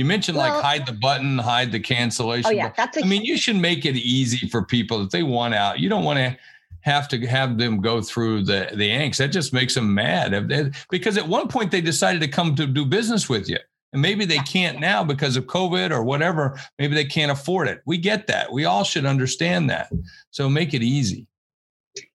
You 0.00 0.06
mentioned 0.06 0.38
well, 0.38 0.54
like 0.54 0.64
hide 0.64 0.86
the 0.86 0.94
button, 0.94 1.36
hide 1.36 1.72
the 1.72 1.78
cancellation. 1.78 2.50
Oh 2.50 2.54
yeah, 2.54 2.72
that's. 2.74 2.96
A- 2.96 3.04
I 3.04 3.06
mean, 3.06 3.22
you 3.22 3.36
should 3.36 3.56
make 3.56 3.84
it 3.84 3.96
easy 3.96 4.48
for 4.48 4.64
people 4.64 5.02
if 5.02 5.10
they 5.10 5.22
want 5.22 5.52
out. 5.52 5.78
You 5.78 5.90
don't 5.90 6.04
want 6.04 6.18
to 6.18 6.38
have 6.80 7.06
to 7.08 7.26
have 7.26 7.58
them 7.58 7.82
go 7.82 8.00
through 8.00 8.44
the 8.44 8.70
the 8.74 8.88
angst. 8.88 9.18
That 9.18 9.28
just 9.28 9.52
makes 9.52 9.74
them 9.74 9.92
mad 9.92 10.74
because 10.88 11.18
at 11.18 11.28
one 11.28 11.48
point 11.48 11.70
they 11.70 11.82
decided 11.82 12.22
to 12.22 12.28
come 12.28 12.54
to 12.54 12.66
do 12.66 12.86
business 12.86 13.28
with 13.28 13.46
you. 13.46 13.58
And 13.92 14.00
maybe 14.00 14.24
they 14.24 14.38
can't 14.38 14.80
now 14.80 15.04
because 15.04 15.36
of 15.36 15.44
COVID 15.44 15.90
or 15.90 16.02
whatever. 16.02 16.58
Maybe 16.78 16.94
they 16.94 17.04
can't 17.04 17.30
afford 17.30 17.68
it. 17.68 17.82
We 17.84 17.98
get 17.98 18.26
that. 18.28 18.50
We 18.50 18.64
all 18.64 18.84
should 18.84 19.04
understand 19.04 19.68
that. 19.68 19.92
So 20.30 20.48
make 20.48 20.72
it 20.72 20.82
easy. 20.82 21.26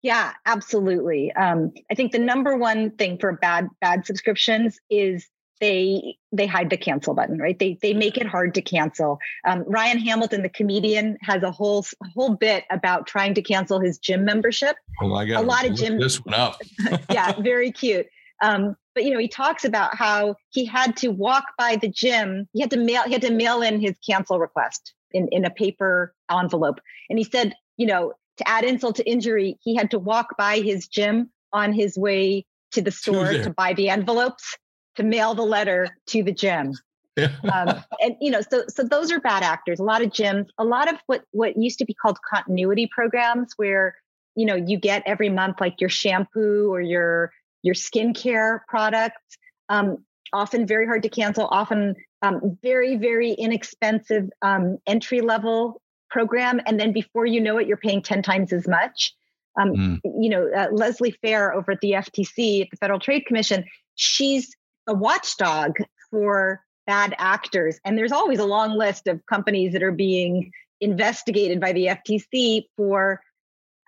Yeah, 0.02 0.32
absolutely. 0.44 1.32
Um, 1.32 1.72
I 1.90 1.94
think 1.94 2.12
the 2.12 2.18
number 2.18 2.58
one 2.58 2.90
thing 2.90 3.16
for 3.18 3.32
bad 3.32 3.68
bad 3.80 4.04
subscriptions 4.04 4.78
is 4.90 5.26
they 5.60 6.16
they 6.32 6.46
hide 6.46 6.70
the 6.70 6.76
cancel 6.76 7.14
button, 7.14 7.38
right? 7.38 7.58
They 7.58 7.78
they 7.82 7.92
make 7.92 8.16
it 8.16 8.26
hard 8.26 8.54
to 8.54 8.62
cancel. 8.62 9.18
Um, 9.46 9.64
Ryan 9.66 9.98
Hamilton, 9.98 10.42
the 10.42 10.48
comedian, 10.48 11.18
has 11.22 11.42
a 11.42 11.50
whole 11.50 11.84
whole 12.14 12.34
bit 12.34 12.64
about 12.70 13.06
trying 13.06 13.34
to 13.34 13.42
cancel 13.42 13.78
his 13.80 13.98
gym 13.98 14.24
membership. 14.24 14.76
Oh 15.02 15.08
my 15.08 15.24
god! 15.26 15.44
A 15.44 15.46
lot 15.46 15.66
of 15.66 15.74
gym. 15.74 15.98
This 15.98 16.24
one 16.24 16.34
up. 16.34 16.60
yeah, 17.10 17.38
very 17.40 17.70
cute. 17.70 18.06
Um, 18.42 18.76
but 18.94 19.04
you 19.04 19.12
know, 19.12 19.20
he 19.20 19.28
talks 19.28 19.64
about 19.64 19.96
how 19.96 20.34
he 20.48 20.64
had 20.64 20.96
to 20.98 21.08
walk 21.08 21.44
by 21.58 21.76
the 21.76 21.88
gym. 21.88 22.48
He 22.52 22.60
had 22.60 22.70
to 22.70 22.78
mail. 22.78 23.02
He 23.04 23.12
had 23.12 23.22
to 23.22 23.32
mail 23.32 23.62
in 23.62 23.80
his 23.80 23.96
cancel 24.04 24.38
request 24.40 24.94
in 25.12 25.28
in 25.30 25.44
a 25.44 25.50
paper 25.50 26.14
envelope. 26.30 26.80
And 27.10 27.18
he 27.18 27.24
said, 27.24 27.54
you 27.76 27.86
know, 27.86 28.14
to 28.38 28.48
add 28.48 28.64
insult 28.64 28.96
to 28.96 29.08
injury, 29.08 29.58
he 29.62 29.76
had 29.76 29.90
to 29.90 29.98
walk 29.98 30.36
by 30.38 30.60
his 30.60 30.88
gym 30.88 31.30
on 31.52 31.72
his 31.72 31.98
way 31.98 32.46
to 32.72 32.80
the 32.80 32.90
store 32.90 33.32
to 33.32 33.50
buy 33.50 33.74
the 33.74 33.88
envelopes 33.88 34.56
to 34.96 35.02
mail 35.02 35.34
the 35.34 35.42
letter 35.42 35.96
to 36.08 36.22
the 36.22 36.32
gym. 36.32 36.74
um, 37.52 37.82
and 38.00 38.16
you 38.20 38.30
know, 38.30 38.40
so 38.40 38.64
so 38.68 38.82
those 38.82 39.10
are 39.10 39.20
bad 39.20 39.42
actors. 39.42 39.80
A 39.80 39.84
lot 39.84 40.02
of 40.02 40.10
gyms, 40.10 40.46
a 40.58 40.64
lot 40.64 40.92
of 40.92 40.98
what 41.06 41.24
what 41.32 41.56
used 41.56 41.78
to 41.78 41.84
be 41.84 41.94
called 41.94 42.18
continuity 42.28 42.88
programs, 42.92 43.52
where 43.56 43.96
you 44.36 44.46
know 44.46 44.54
you 44.54 44.78
get 44.78 45.02
every 45.06 45.28
month 45.28 45.60
like 45.60 45.80
your 45.80 45.90
shampoo 45.90 46.72
or 46.72 46.80
your 46.80 47.32
your 47.62 47.74
skincare 47.74 48.60
products. 48.68 49.36
Um, 49.68 49.98
often 50.32 50.66
very 50.66 50.86
hard 50.86 51.02
to 51.02 51.08
cancel. 51.08 51.48
Often 51.50 51.96
um, 52.22 52.58
very 52.62 52.96
very 52.96 53.32
inexpensive 53.32 54.30
um, 54.42 54.78
entry 54.86 55.20
level 55.20 55.82
program, 56.10 56.60
and 56.66 56.78
then 56.78 56.92
before 56.92 57.26
you 57.26 57.40
know 57.40 57.58
it, 57.58 57.66
you're 57.66 57.76
paying 57.76 58.02
ten 58.02 58.22
times 58.22 58.52
as 58.52 58.68
much. 58.68 59.14
Mm. 59.58 60.00
You 60.04 60.30
know, 60.30 60.48
uh, 60.56 60.68
Leslie 60.72 61.14
Fair 61.22 61.52
over 61.52 61.72
at 61.72 61.80
the 61.80 61.92
FTC, 61.92 62.62
at 62.62 62.70
the 62.70 62.76
Federal 62.76 63.00
Trade 63.00 63.26
Commission, 63.26 63.64
she's 63.94 64.56
a 64.90 64.94
watchdog 64.94 65.76
for 66.10 66.62
bad 66.86 67.14
actors. 67.18 67.78
And 67.84 67.96
there's 67.96 68.12
always 68.12 68.40
a 68.40 68.44
long 68.44 68.76
list 68.76 69.06
of 69.06 69.24
companies 69.26 69.72
that 69.72 69.82
are 69.82 69.92
being 69.92 70.50
investigated 70.80 71.60
by 71.60 71.72
the 71.72 71.86
FTC 71.86 72.64
for 72.76 73.20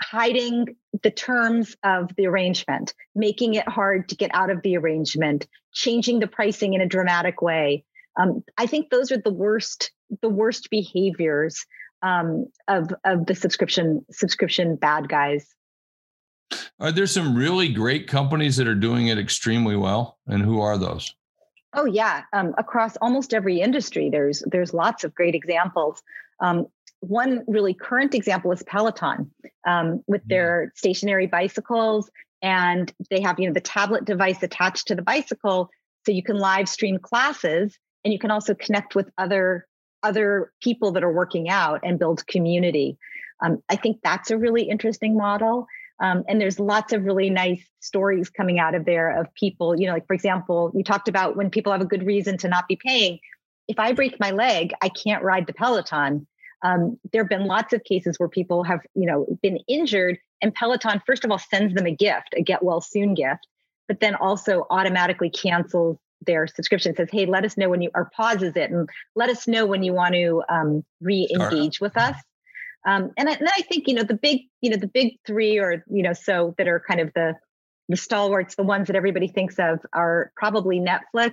hiding 0.01 0.77
the 1.03 1.11
terms 1.11 1.77
of 1.83 2.15
the 2.17 2.27
arrangement, 2.27 2.95
making 3.15 3.55
it 3.55 3.69
hard 3.69 4.09
to 4.09 4.17
get 4.17 4.31
out 4.35 4.51
of 4.51 4.63
the 4.63 4.77
arrangement, 4.77 5.47
changing 5.73 6.21
the 6.21 6.27
pricing 6.27 6.75
in 6.75 6.81
a 6.81 6.87
dramatic 6.87 7.43
way. 7.43 7.85
Um, 8.21 8.45
I 8.57 8.67
think 8.67 8.91
those 8.91 9.11
are 9.11 9.19
the 9.19 9.33
worst, 9.33 9.91
the 10.21 10.29
worst 10.29 10.71
behaviors 10.71 11.67
um, 12.03 12.47
of 12.69 12.93
of 13.05 13.27
the 13.27 13.35
subscription 13.35 14.05
subscription 14.11 14.77
bad 14.77 15.09
guys. 15.09 15.47
Are 16.81 16.93
there 16.93 17.07
some 17.07 17.35
really 17.35 17.69
great 17.69 18.09
companies 18.09 18.57
that 18.57 18.67
are 18.67 18.75
doing 18.75 19.09
it 19.09 19.19
extremely 19.19 19.77
well? 19.77 20.19
And 20.27 20.43
who 20.43 20.61
are 20.61 20.79
those? 20.79 21.15
Oh 21.75 21.87
yeah, 21.87 22.23
um, 22.33 22.55
across 22.59 22.97
almost 22.97 23.33
every 23.33 23.61
industry, 23.61 24.11
there's 24.11 24.43
there's 24.47 24.75
lots 24.75 25.05
of 25.05 25.15
great 25.15 25.35
examples. 25.35 26.03
Um, 26.41 26.67
one 27.01 27.45
really 27.47 27.75
current 27.75 28.15
example 28.15 28.53
is 28.53 28.63
Peloton 28.63 29.31
um, 29.67 30.03
with 30.07 30.23
their 30.27 30.73
stationary 30.77 31.27
bicycles, 31.27 32.11
and 32.43 32.93
they 33.11 33.21
have 33.23 33.41
you 33.41 33.47
know 33.47 33.55
the 33.55 33.61
tablet 33.61 34.05
device 34.05 34.43
attached 34.43 34.87
to 34.89 34.95
the 34.95 35.03
bicycle, 35.03 35.71
so 36.05 36.13
you 36.13 36.23
can 36.23 36.37
live 36.37 36.69
stream 36.69 36.99
classes, 36.99 37.79
and 38.05 38.13
you 38.13 38.19
can 38.19 38.31
also 38.31 38.55
connect 38.55 38.95
with 38.95 39.09
other 39.17 39.67
other 40.03 40.53
people 40.61 40.93
that 40.93 41.05
are 41.05 41.13
working 41.13 41.49
out 41.49 41.81
and 41.83 41.99
build 41.99 42.27
community. 42.27 42.99
Um, 43.43 43.63
I 43.69 43.77
think 43.77 43.99
that's 44.03 44.31
a 44.31 44.39
really 44.39 44.65
interesting 44.65 45.17
model. 45.17 45.67
Um, 46.03 46.25
and 46.29 46.41
there's 46.41 46.59
lots 46.59 46.93
of 46.93 47.05
really 47.05 47.31
nice 47.31 47.65
stories 47.81 48.29
coming 48.29 48.59
out 48.59 48.75
of 48.75 48.85
there 48.85 49.19
of 49.19 49.33
people, 49.35 49.81
you 49.81 49.87
know, 49.87 49.93
like 49.93 50.07
for 50.07 50.15
example, 50.15 50.73
you 50.75 50.83
talked 50.83 51.09
about 51.09 51.37
when 51.37 51.49
people 51.49 51.71
have 51.71 51.81
a 51.81 51.87
good 51.87 52.05
reason 52.05 52.37
to 52.39 52.49
not 52.49 52.67
be 52.67 52.77
paying. 52.77 53.21
If 53.69 53.79
I 53.79 53.93
break 53.93 54.19
my 54.19 54.33
leg, 54.33 54.73
I 54.83 54.89
can't 54.89 55.23
ride 55.23 55.47
the 55.47 55.55
Peloton. 55.55 56.27
Um, 56.63 56.99
there 57.13 57.23
have 57.23 57.29
been 57.29 57.47
lots 57.47 57.73
of 57.73 57.85
cases 57.85 58.19
where 58.19 58.29
people 58.29 58.65
have, 58.65 58.81
you 58.95 59.07
know, 59.07 59.27
been 59.43 59.59
injured, 59.69 60.19
and 60.43 60.53
Peloton 60.53 61.01
first 61.07 61.25
of 61.25 61.31
all 61.31 61.39
sends 61.39 61.73
them 61.75 61.87
a 61.87 61.95
gift, 61.95 62.35
a 62.37 62.43
get 62.43 62.65
well 62.65 62.81
soon 62.81 63.15
gift, 63.15 63.47
but 63.87 64.01
then 64.01 64.17
also 64.17 64.67
automatically 64.71 65.31
cancels 65.31 65.99
their 66.27 66.49
subscription. 66.49 66.97
Says, 66.97 67.11
"Hey, 67.13 67.27
let 67.27 67.45
us 67.45 67.57
know 67.57 67.69
when 67.69 67.81
you," 67.81 67.91
or 67.95 68.11
pauses 68.17 68.57
it, 68.57 68.73
and 68.73 68.89
let 69.15 69.29
us 69.29 69.47
know 69.47 69.67
when 69.67 69.85
you 69.85 69.93
want 69.93 70.15
to 70.15 70.43
um, 70.49 70.85
re-engage 71.01 71.81
with 71.81 71.97
us. 71.97 72.17
Um, 72.87 73.13
and, 73.17 73.29
I, 73.29 73.33
and 73.35 73.49
I 73.49 73.63
think 73.63 73.87
you 73.87 73.95
know 73.95 74.03
the 74.03 74.15
big 74.15 74.43
you 74.61 74.71
know 74.71 74.77
the 74.77 74.89
big 74.89 75.19
three 75.27 75.59
or 75.59 75.85
you 75.89 76.03
know 76.03 76.13
so 76.13 76.55
that 76.59 76.69
are 76.69 76.83
kind 76.87 77.01
of 77.01 77.13
the 77.15 77.35
the 77.89 77.97
stalwarts, 77.97 78.55
the 78.55 78.63
ones 78.63 78.87
that 78.87 78.97
everybody 78.97 79.29
thinks 79.29 79.59
of 79.59 79.81
are 79.93 80.33
probably 80.37 80.81
Netflix, 80.81 81.33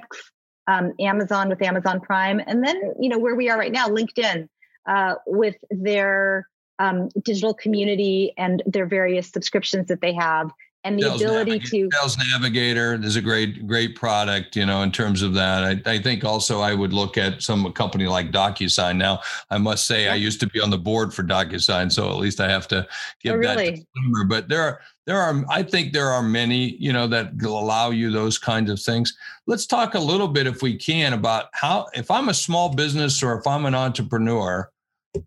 um, 0.68 0.94
Amazon 1.00 1.50
with 1.50 1.62
Amazon 1.62 2.02
Prime, 2.02 2.42
and 2.46 2.64
then 2.64 2.94
you 3.00 3.10
know 3.10 3.18
where 3.18 3.36
we 3.36 3.50
are 3.50 3.58
right 3.58 3.72
now, 3.72 3.88
LinkedIn 3.88 4.48
uh, 4.88 5.16
with 5.26 5.56
their 5.70 6.48
um, 6.80 7.10
digital 7.24 7.54
community 7.54 8.34
and 8.38 8.64
their 8.66 8.86
various 8.86 9.30
subscriptions 9.32 9.88
that 9.88 10.02
they 10.02 10.14
have 10.14 10.50
and 10.84 10.98
the 10.98 11.04
sales 11.04 11.22
ability 11.22 11.60
to 11.60 11.90
sales 11.92 12.18
navigator 12.32 12.94
is 13.04 13.16
a 13.16 13.22
great 13.22 13.68
great 13.68 13.96
product 13.96 14.56
you 14.56 14.66
know 14.66 14.82
in 14.82 14.92
terms 14.92 15.22
of 15.22 15.34
that. 15.34 15.64
I, 15.64 15.92
I 15.94 16.00
think 16.00 16.24
also 16.24 16.62
i 16.62 16.74
would 16.74 16.94
look 16.94 17.18
at 17.18 17.42
some 17.42 17.72
company 17.74 18.08
like 18.08 18.32
docusign. 18.32 18.98
Now 18.98 19.22
i 19.50 19.58
must 19.58 19.88
say 19.88 20.08
i 20.08 20.16
used 20.16 20.40
to 20.40 20.48
be 20.48 20.60
on 20.60 20.70
the 20.70 20.78
board 20.78 21.14
for 21.14 21.24
docusign 21.24 21.92
so 21.92 22.10
at 22.10 22.18
least 22.18 22.40
i 22.40 22.50
have 22.50 22.68
to 22.70 22.88
give 23.22 23.36
oh, 23.36 23.38
really? 23.38 23.56
that 23.72 23.76
disclaimer. 23.76 24.26
But 24.26 24.48
there 24.48 24.62
are 24.62 24.82
there 25.06 25.20
are 25.20 25.44
i 25.50 25.64
think 25.64 25.92
there 25.92 26.10
are 26.10 26.24
many 26.24 26.76
you 26.78 26.94
know 26.94 27.08
that 27.08 27.34
allow 27.44 27.90
you 27.90 28.12
those 28.12 28.38
kinds 28.38 28.70
of 28.72 28.80
things. 28.80 29.16
Let's 29.48 29.66
talk 29.66 29.96
a 29.96 30.00
little 30.00 30.28
bit 30.28 30.48
if 30.48 30.62
we 30.62 30.78
can 30.78 31.14
about 31.14 31.46
how 31.54 31.88
if 31.94 32.10
i'm 32.10 32.30
a 32.30 32.34
small 32.34 32.74
business 32.74 33.22
or 33.22 33.38
if 33.38 33.46
i'm 33.46 33.66
an 33.66 33.76
entrepreneur 33.76 34.70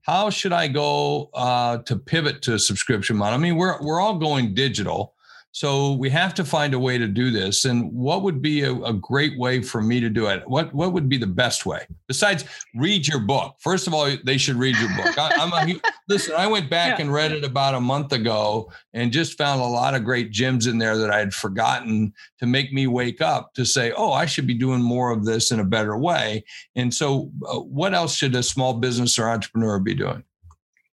how 0.02 0.30
should 0.30 0.52
i 0.52 0.68
go 0.68 1.28
uh, 1.34 1.78
to 1.78 1.96
pivot 1.96 2.40
to 2.42 2.54
a 2.54 2.58
subscription 2.58 3.16
model? 3.16 3.34
I 3.34 3.42
mean 3.42 3.56
we're, 3.56 3.82
we're 3.82 4.00
all 4.00 4.16
going 4.16 4.54
digital 4.54 5.14
so 5.52 5.92
we 5.92 6.08
have 6.08 6.32
to 6.34 6.44
find 6.44 6.72
a 6.72 6.78
way 6.78 6.96
to 6.96 7.06
do 7.06 7.30
this. 7.30 7.66
And 7.66 7.92
what 7.92 8.22
would 8.22 8.40
be 8.40 8.62
a, 8.62 8.74
a, 8.74 8.92
great 8.94 9.38
way 9.38 9.60
for 9.60 9.82
me 9.82 10.00
to 10.00 10.08
do 10.08 10.26
it? 10.26 10.42
What 10.48 10.72
what 10.72 10.94
would 10.94 11.10
be 11.10 11.18
the 11.18 11.26
best 11.26 11.66
way 11.66 11.86
besides 12.08 12.44
read 12.74 13.06
your 13.06 13.20
book? 13.20 13.56
First 13.60 13.86
of 13.86 13.92
all, 13.92 14.10
they 14.24 14.38
should 14.38 14.56
read 14.56 14.76
your 14.78 14.88
book. 14.96 15.18
I, 15.18 15.30
am 15.34 15.52
a 15.52 15.80
listen. 16.08 16.34
I 16.36 16.46
went 16.46 16.70
back 16.70 16.98
yeah. 16.98 17.04
and 17.04 17.12
read 17.12 17.32
it 17.32 17.44
about 17.44 17.74
a 17.74 17.80
month 17.80 18.12
ago 18.12 18.72
and 18.94 19.12
just 19.12 19.36
found 19.36 19.60
a 19.60 19.66
lot 19.66 19.94
of 19.94 20.04
great 20.04 20.30
gems 20.30 20.66
in 20.66 20.78
there 20.78 20.96
that 20.96 21.10
I 21.10 21.18
had 21.18 21.34
forgotten 21.34 22.14
to 22.38 22.46
make 22.46 22.72
me 22.72 22.86
wake 22.86 23.20
up 23.20 23.52
to 23.54 23.66
say, 23.66 23.92
oh, 23.92 24.12
I 24.12 24.24
should 24.24 24.46
be 24.46 24.54
doing 24.54 24.80
more 24.80 25.10
of 25.10 25.26
this 25.26 25.50
in 25.50 25.60
a 25.60 25.64
better 25.64 25.98
way. 25.98 26.44
And 26.76 26.92
so, 26.94 27.30
uh, 27.46 27.60
what 27.60 27.92
else 27.92 28.14
should 28.14 28.34
a 28.34 28.42
small 28.42 28.74
business 28.74 29.18
or 29.18 29.28
entrepreneur 29.28 29.78
be 29.78 29.94
doing? 29.94 30.24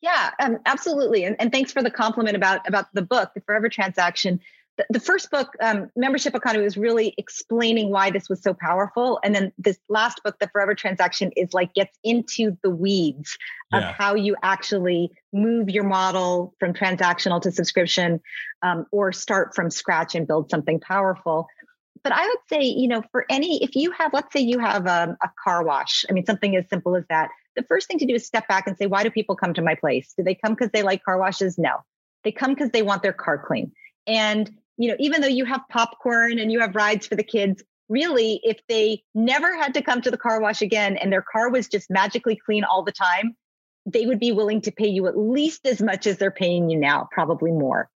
Yeah, 0.03 0.31
um, 0.38 0.60
absolutely. 0.65 1.24
And, 1.24 1.38
and 1.39 1.50
thanks 1.50 1.72
for 1.72 1.81
the 1.81 1.89
compliment 1.89 2.36
about 2.36 2.67
about 2.67 2.93
the 2.93 3.01
book, 3.01 3.31
the 3.33 3.39
Forever 3.39 3.69
Transaction. 3.69 4.41
the, 4.77 4.86
the 4.89 5.00
first 5.00 5.29
book, 5.29 5.55
um, 5.62 5.89
Membership 5.95 6.36
Economy, 6.36 6.63
was 6.63 6.77
really 6.77 7.13
explaining 7.17 7.91
why 7.91 8.10
this 8.10 8.27
was 8.27 8.41
so 8.41 8.53
powerful. 8.53 9.19
And 9.24 9.36
then 9.36 9.51
this 9.57 9.77
last 9.88 10.22
book, 10.24 10.39
The 10.39 10.48
Forever 10.48 10.74
Transaction, 10.74 11.31
is 11.38 11.53
like 11.53 11.74
gets 11.74 11.98
into 12.03 12.57
the 12.63 12.69
weeds 12.69 13.38
yeah. 13.72 13.89
of 13.89 13.95
how 13.95 14.15
you 14.15 14.36
actually 14.41 15.12
move 15.31 15.69
your 15.69 15.83
model 15.83 16.55
from 16.60 16.74
transactional 16.74 17.41
to 17.41 17.51
subscription 17.51 18.19
um, 18.62 18.86
or 18.91 19.12
start 19.12 19.53
from 19.55 19.69
scratch 19.69 20.15
and 20.15 20.27
build 20.27 20.50
something 20.50 20.79
powerful. 20.79 21.48
But 22.03 22.13
I 22.13 22.25
would 22.27 22.39
say, 22.50 22.63
you 22.63 22.88
know, 22.88 23.03
for 23.12 23.25
any, 23.29 23.63
if 23.63 23.75
you 23.75 23.91
have, 23.91 24.12
let's 24.12 24.33
say 24.33 24.41
you 24.41 24.60
have 24.60 24.88
a, 24.88 25.03
um, 25.03 25.17
a 25.24 25.29
car 25.41 25.63
wash, 25.63 26.03
I 26.10 26.13
mean, 26.13 26.25
something 26.25 26.55
as 26.55 26.67
simple 26.69 26.95
as 26.95 27.05
that, 27.10 27.29
the 27.55 27.63
first 27.63 27.88
thing 27.88 28.00
to 28.00 28.05
do 28.05 28.15
is 28.15 28.25
step 28.25 28.48
back 28.48 28.67
and 28.67 28.77
say, 28.77 28.86
why 28.86 29.03
do 29.03 29.12
people 29.12 29.36
come 29.36 29.53
to 29.53 29.62
my 29.62 29.75
place? 29.75 30.13
Do 30.17 30.24
they 30.24 30.36
come 30.36 30.53
because 30.53 30.72
they 30.72 30.83
like 30.83 31.03
car 31.03 31.17
washes? 31.17 31.57
No. 31.57 31.77
They 32.24 32.31
come 32.31 32.53
because 32.53 32.72
they 32.72 32.81
want 32.81 33.03
their 33.03 33.13
car 33.13 33.38
clean. 33.38 33.72
And 34.07 34.50
you 34.77 34.89
know, 34.89 34.95
even 35.00 35.22
though 35.22 35.27
you 35.27 35.45
have 35.45 35.62
popcorn 35.69 36.39
and 36.39 36.51
you 36.51 36.60
have 36.60 36.75
rides 36.75 37.05
for 37.05 37.15
the 37.15 37.24
kids, 37.24 37.63
really, 37.89 38.39
if 38.43 38.60
they 38.67 39.03
never 39.13 39.55
had 39.55 39.74
to 39.75 39.81
come 39.81 40.01
to 40.01 40.12
the 40.12 40.17
car 40.17 40.41
wash 40.41 40.62
again 40.62 40.98
and 40.98 41.12
their 41.12 41.22
car 41.22 41.50
was 41.50 41.67
just 41.67 41.89
magically 41.89 42.36
clean 42.36 42.63
all 42.63 42.83
the 42.83 42.91
time, 42.91 43.36
they 43.86 44.05
would 44.05 44.19
be 44.19 44.31
willing 44.31 44.62
to 44.62 44.72
pay 44.72 44.88
you 44.88 45.07
at 45.07 45.17
least 45.17 45.67
as 45.67 45.81
much 45.81 46.07
as 46.07 46.17
they're 46.17 46.31
paying 46.31 46.69
you 46.69 46.79
now, 46.79 47.07
probably 47.12 47.51
more. 47.51 47.89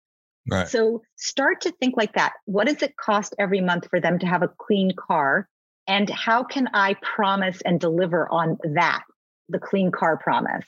Right. 0.49 0.69
So 0.69 1.03
start 1.17 1.63
to 1.63 1.73
think 1.73 1.97
like 1.97 2.15
that. 2.15 2.35
What 2.45 2.67
does 2.67 2.83
it 2.83 2.97
cost 2.97 3.35
every 3.39 3.61
month 3.61 3.89
for 3.89 4.01
them 4.01 4.19
to 4.19 4.27
have 4.27 4.43
a 4.43 4.49
clean 4.49 4.93
car? 4.97 5.49
And 5.89 6.11
how 6.11 6.43
can 6.43 6.69
I 6.75 6.95
promise 6.95 7.61
and 7.63 7.81
deliver 7.81 8.29
on 8.29 8.59
that, 8.75 9.03
the 9.49 9.59
clean 9.59 9.91
car 9.91 10.17
promise? 10.17 10.65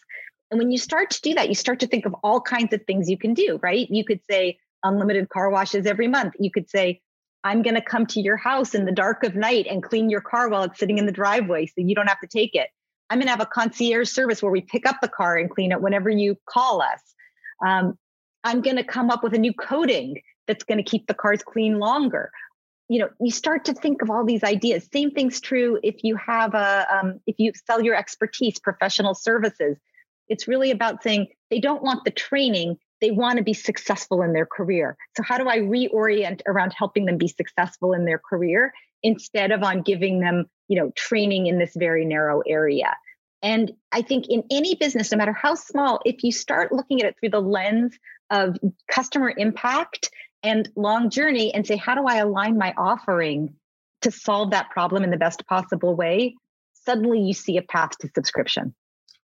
And 0.50 0.58
when 0.58 0.70
you 0.70 0.78
start 0.78 1.10
to 1.10 1.20
do 1.20 1.34
that, 1.34 1.48
you 1.48 1.54
start 1.54 1.80
to 1.80 1.86
think 1.86 2.06
of 2.06 2.14
all 2.22 2.40
kinds 2.40 2.72
of 2.72 2.82
things 2.86 3.10
you 3.10 3.18
can 3.18 3.34
do, 3.34 3.60
right? 3.62 3.88
You 3.90 4.04
could 4.04 4.20
say, 4.30 4.58
unlimited 4.82 5.28
car 5.28 5.50
washes 5.50 5.86
every 5.86 6.08
month. 6.08 6.34
You 6.38 6.50
could 6.50 6.70
say, 6.70 7.00
I'm 7.44 7.62
going 7.62 7.74
to 7.74 7.82
come 7.82 8.06
to 8.06 8.20
your 8.20 8.36
house 8.36 8.74
in 8.74 8.84
the 8.84 8.92
dark 8.92 9.24
of 9.24 9.34
night 9.34 9.66
and 9.68 9.82
clean 9.82 10.10
your 10.10 10.20
car 10.20 10.48
while 10.48 10.64
it's 10.64 10.78
sitting 10.78 10.98
in 10.98 11.06
the 11.06 11.12
driveway 11.12 11.66
so 11.66 11.74
you 11.76 11.94
don't 11.94 12.08
have 12.08 12.20
to 12.20 12.26
take 12.26 12.54
it. 12.54 12.68
I'm 13.10 13.18
going 13.18 13.26
to 13.26 13.30
have 13.30 13.40
a 13.40 13.46
concierge 13.46 14.10
service 14.10 14.42
where 14.42 14.52
we 14.52 14.60
pick 14.60 14.86
up 14.86 14.96
the 15.00 15.08
car 15.08 15.36
and 15.36 15.50
clean 15.50 15.72
it 15.72 15.80
whenever 15.80 16.10
you 16.10 16.36
call 16.48 16.82
us. 16.82 17.00
Um, 17.64 17.98
I'm 18.44 18.60
going 18.60 18.76
to 18.76 18.84
come 18.84 19.10
up 19.10 19.22
with 19.22 19.34
a 19.34 19.38
new 19.38 19.52
coating 19.52 20.20
that's 20.46 20.64
going 20.64 20.78
to 20.78 20.84
keep 20.84 21.06
the 21.06 21.14
cars 21.14 21.42
clean 21.42 21.78
longer. 21.78 22.30
You 22.88 23.00
know, 23.00 23.08
you 23.20 23.30
start 23.30 23.66
to 23.66 23.74
think 23.74 24.02
of 24.02 24.10
all 24.10 24.24
these 24.24 24.42
ideas. 24.42 24.88
Same 24.92 25.10
thing's 25.10 25.40
true 25.40 25.78
if 25.82 25.96
you 26.02 26.16
have 26.16 26.54
a, 26.54 26.86
um, 26.90 27.20
if 27.26 27.36
you 27.38 27.52
sell 27.66 27.82
your 27.82 27.94
expertise, 27.94 28.58
professional 28.58 29.14
services. 29.14 29.76
It's 30.28 30.48
really 30.48 30.70
about 30.70 31.02
saying 31.02 31.28
they 31.50 31.60
don't 31.60 31.82
want 31.82 32.04
the 32.04 32.10
training, 32.10 32.78
they 33.00 33.10
want 33.10 33.38
to 33.38 33.44
be 33.44 33.54
successful 33.54 34.22
in 34.22 34.32
their 34.32 34.46
career. 34.46 34.96
So 35.16 35.22
how 35.22 35.38
do 35.38 35.48
I 35.48 35.58
reorient 35.58 36.42
around 36.46 36.72
helping 36.76 37.06
them 37.06 37.18
be 37.18 37.28
successful 37.28 37.92
in 37.92 38.04
their 38.04 38.18
career 38.18 38.72
instead 39.02 39.52
of 39.52 39.62
on 39.62 39.82
giving 39.82 40.20
them, 40.20 40.46
you 40.68 40.80
know, 40.80 40.90
training 40.96 41.46
in 41.46 41.58
this 41.58 41.72
very 41.76 42.04
narrow 42.04 42.42
area? 42.46 42.96
And 43.42 43.72
I 43.92 44.02
think 44.02 44.26
in 44.28 44.42
any 44.50 44.74
business, 44.74 45.12
no 45.12 45.18
matter 45.18 45.32
how 45.32 45.54
small, 45.54 46.00
if 46.04 46.24
you 46.24 46.32
start 46.32 46.72
looking 46.72 47.00
at 47.00 47.08
it 47.08 47.16
through 47.20 47.30
the 47.30 47.40
lens 47.40 47.96
of 48.30 48.56
customer 48.90 49.32
impact 49.36 50.10
and 50.42 50.68
long 50.76 51.10
journey 51.10 51.52
and 51.54 51.66
say, 51.66 51.76
how 51.76 51.94
do 51.94 52.06
I 52.06 52.16
align 52.16 52.58
my 52.58 52.74
offering 52.76 53.54
to 54.02 54.10
solve 54.10 54.50
that 54.50 54.70
problem 54.70 55.02
in 55.02 55.10
the 55.10 55.16
best 55.16 55.46
possible 55.46 55.94
way? 55.94 56.36
Suddenly 56.72 57.20
you 57.20 57.34
see 57.34 57.56
a 57.56 57.62
path 57.62 57.98
to 58.00 58.08
subscription. 58.14 58.74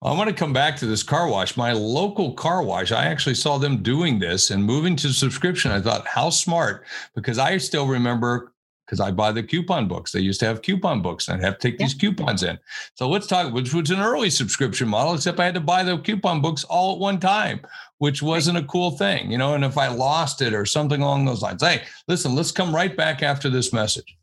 I 0.02 0.14
want 0.14 0.30
to 0.30 0.34
come 0.34 0.54
back 0.54 0.76
to 0.76 0.86
this 0.86 1.02
car 1.02 1.28
wash. 1.28 1.58
My 1.58 1.72
local 1.72 2.32
car 2.32 2.62
wash, 2.62 2.90
I 2.90 3.04
actually 3.04 3.34
saw 3.34 3.58
them 3.58 3.82
doing 3.82 4.18
this 4.18 4.50
and 4.50 4.64
moving 4.64 4.96
to 4.96 5.12
subscription. 5.12 5.72
I 5.72 5.80
thought, 5.82 6.06
how 6.06 6.30
smart, 6.30 6.86
because 7.14 7.38
I 7.38 7.58
still 7.58 7.86
remember 7.86 8.54
because 8.90 9.00
I 9.00 9.12
buy 9.12 9.30
the 9.30 9.42
coupon 9.44 9.86
books. 9.86 10.10
They 10.10 10.18
used 10.18 10.40
to 10.40 10.46
have 10.46 10.62
coupon 10.62 11.00
books 11.00 11.28
and 11.28 11.40
I'd 11.40 11.44
have 11.44 11.58
to 11.58 11.70
take 11.70 11.78
yeah. 11.78 11.86
these 11.86 11.94
coupons 11.94 12.42
in. 12.42 12.58
So 12.94 13.08
let's 13.08 13.28
talk, 13.28 13.52
which 13.52 13.72
was 13.72 13.90
an 13.90 14.00
early 14.00 14.30
subscription 14.30 14.88
model, 14.88 15.14
except 15.14 15.38
I 15.38 15.44
had 15.44 15.54
to 15.54 15.60
buy 15.60 15.84
the 15.84 15.96
coupon 15.98 16.40
books 16.40 16.64
all 16.64 16.94
at 16.94 16.98
one 16.98 17.20
time, 17.20 17.60
which 17.98 18.20
wasn't 18.20 18.58
a 18.58 18.64
cool 18.64 18.90
thing, 18.90 19.30
you 19.30 19.38
know. 19.38 19.54
And 19.54 19.64
if 19.64 19.78
I 19.78 19.86
lost 19.86 20.42
it 20.42 20.54
or 20.54 20.66
something 20.66 21.00
along 21.00 21.24
those 21.24 21.40
lines, 21.40 21.62
hey, 21.62 21.82
listen, 22.08 22.34
let's 22.34 22.50
come 22.50 22.74
right 22.74 22.96
back 22.96 23.22
after 23.22 23.48
this 23.48 23.72
message. 23.72 24.16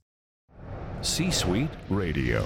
C 1.01 1.31
Suite 1.31 1.69
Radio. 1.89 2.45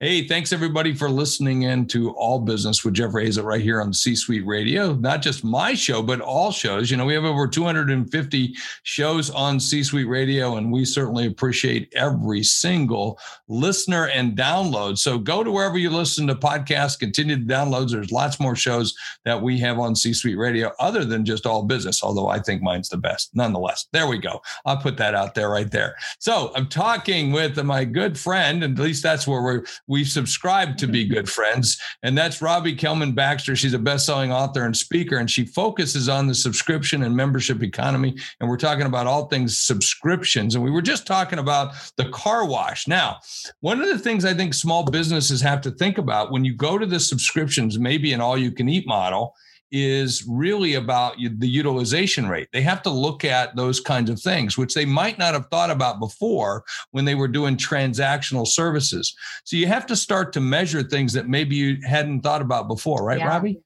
Hey, 0.00 0.26
thanks 0.26 0.52
everybody 0.52 0.92
for 0.92 1.08
listening 1.08 1.62
in 1.62 1.86
to 1.86 2.10
All 2.14 2.40
Business 2.40 2.84
with 2.84 2.94
Jeffrey 2.94 3.28
Hayzlett 3.28 3.44
right 3.44 3.60
here 3.60 3.80
on 3.80 3.92
C 3.92 4.16
Suite 4.16 4.44
Radio. 4.44 4.92
Not 4.94 5.22
just 5.22 5.44
my 5.44 5.72
show, 5.74 6.02
but 6.02 6.20
all 6.20 6.50
shows. 6.50 6.90
You 6.90 6.96
know, 6.96 7.04
we 7.04 7.14
have 7.14 7.24
over 7.24 7.46
250 7.46 8.56
shows 8.82 9.30
on 9.30 9.60
C 9.60 9.84
Suite 9.84 10.08
Radio, 10.08 10.56
and 10.56 10.72
we 10.72 10.84
certainly 10.84 11.26
appreciate 11.26 11.92
every 11.94 12.42
single 12.42 13.20
listener 13.46 14.08
and 14.08 14.36
download. 14.36 14.98
So 14.98 15.16
go 15.16 15.44
to 15.44 15.52
wherever 15.52 15.78
you 15.78 15.90
listen 15.90 16.26
to 16.26 16.34
podcasts, 16.34 16.98
continue 16.98 17.36
to 17.36 17.44
download. 17.44 17.92
There's 17.92 18.10
lots 18.10 18.40
more 18.40 18.56
shows 18.56 18.96
that 19.24 19.40
we 19.40 19.60
have 19.60 19.78
on 19.78 19.94
C 19.94 20.12
Suite 20.12 20.36
Radio 20.36 20.72
other 20.80 21.04
than 21.04 21.24
just 21.24 21.46
All 21.46 21.62
Business, 21.62 22.02
although 22.02 22.26
I 22.26 22.40
think 22.40 22.62
mine's 22.62 22.88
the 22.88 22.96
best. 22.96 23.30
Nonetheless, 23.36 23.86
there 23.92 24.08
we 24.08 24.18
go. 24.18 24.42
I'll 24.66 24.76
put 24.76 24.96
that 24.96 25.14
out 25.14 25.36
there 25.36 25.50
right 25.50 25.70
there. 25.70 25.94
So 26.18 26.50
I'm 26.56 26.68
talking 26.68 27.30
with 27.30 27.62
my 27.62 27.84
good 27.84 28.18
friend, 28.18 28.64
and 28.64 28.76
at 28.76 28.84
least 28.84 29.04
that's 29.04 29.28
where 29.28 29.40
we're 29.40 29.62
we've 29.86 30.08
subscribed 30.08 30.78
to 30.78 30.86
be 30.86 31.04
good 31.06 31.28
friends. 31.28 31.80
And 32.02 32.16
that's 32.16 32.42
Robbie 32.42 32.76
Kellman 32.76 33.14
Baxter. 33.14 33.54
She's 33.56 33.74
a 33.74 33.78
best-selling 33.78 34.32
author 34.32 34.64
and 34.64 34.76
speaker, 34.76 35.16
and 35.18 35.30
she 35.30 35.44
focuses 35.44 36.08
on 36.08 36.26
the 36.26 36.34
subscription 36.34 37.02
and 37.02 37.16
membership 37.16 37.62
economy. 37.62 38.16
And 38.40 38.48
we're 38.48 38.56
talking 38.56 38.86
about 38.86 39.06
all 39.06 39.26
things 39.26 39.58
subscriptions. 39.58 40.54
And 40.54 40.64
we 40.64 40.70
were 40.70 40.82
just 40.82 41.06
talking 41.06 41.38
about 41.38 41.74
the 41.96 42.08
car 42.10 42.46
wash. 42.46 42.88
Now, 42.88 43.18
one 43.60 43.80
of 43.80 43.88
the 43.88 43.98
things 43.98 44.24
I 44.24 44.34
think 44.34 44.54
small 44.54 44.84
businesses 44.84 45.40
have 45.40 45.60
to 45.62 45.70
think 45.70 45.98
about 45.98 46.32
when 46.32 46.44
you 46.44 46.54
go 46.54 46.78
to 46.78 46.86
the 46.86 47.00
subscriptions, 47.00 47.78
maybe 47.78 48.12
an 48.12 48.20
all-you-can-eat 48.20 48.86
model, 48.86 49.34
is 49.72 50.24
really 50.28 50.74
about 50.74 51.16
the 51.18 51.48
utilization 51.48 52.28
rate. 52.28 52.48
They 52.52 52.62
have 52.62 52.82
to 52.82 52.90
look 52.90 53.24
at 53.24 53.56
those 53.56 53.80
kinds 53.80 54.08
of 54.08 54.20
things, 54.20 54.56
which 54.56 54.74
they 54.74 54.84
might 54.84 55.18
not 55.18 55.34
have 55.34 55.46
thought 55.46 55.70
about 55.70 55.98
before 55.98 56.64
when 56.92 57.04
they 57.04 57.14
were 57.14 57.28
doing 57.28 57.56
transactional 57.56 58.46
services. 58.46 59.14
So 59.44 59.56
you 59.56 59.66
have 59.66 59.86
to 59.86 59.96
start 59.96 60.32
to 60.34 60.40
measure 60.40 60.82
things 60.82 61.12
that 61.14 61.28
maybe 61.28 61.56
you 61.56 61.78
hadn't 61.84 62.20
thought 62.20 62.42
about 62.42 62.68
before, 62.68 63.02
right, 63.04 63.18
yeah. 63.18 63.28
Robbie? 63.28 63.60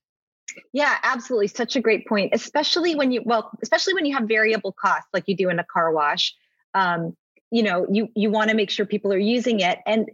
Yeah, 0.72 0.96
absolutely. 1.02 1.48
Such 1.48 1.76
a 1.76 1.80
great 1.80 2.06
point, 2.06 2.30
especially 2.34 2.94
when 2.94 3.12
you 3.12 3.22
well, 3.24 3.50
especially 3.62 3.94
when 3.94 4.06
you 4.06 4.14
have 4.16 4.26
variable 4.26 4.72
costs 4.72 5.08
like 5.12 5.24
you 5.26 5.36
do 5.36 5.50
in 5.50 5.58
a 5.58 5.64
car 5.64 5.92
wash. 5.92 6.34
Um, 6.74 7.16
you 7.50 7.62
know, 7.62 7.86
you 7.90 8.08
you 8.14 8.30
want 8.30 8.50
to 8.50 8.56
make 8.56 8.70
sure 8.70 8.86
people 8.86 9.12
are 9.12 9.18
using 9.18 9.60
it, 9.60 9.78
and 9.86 10.08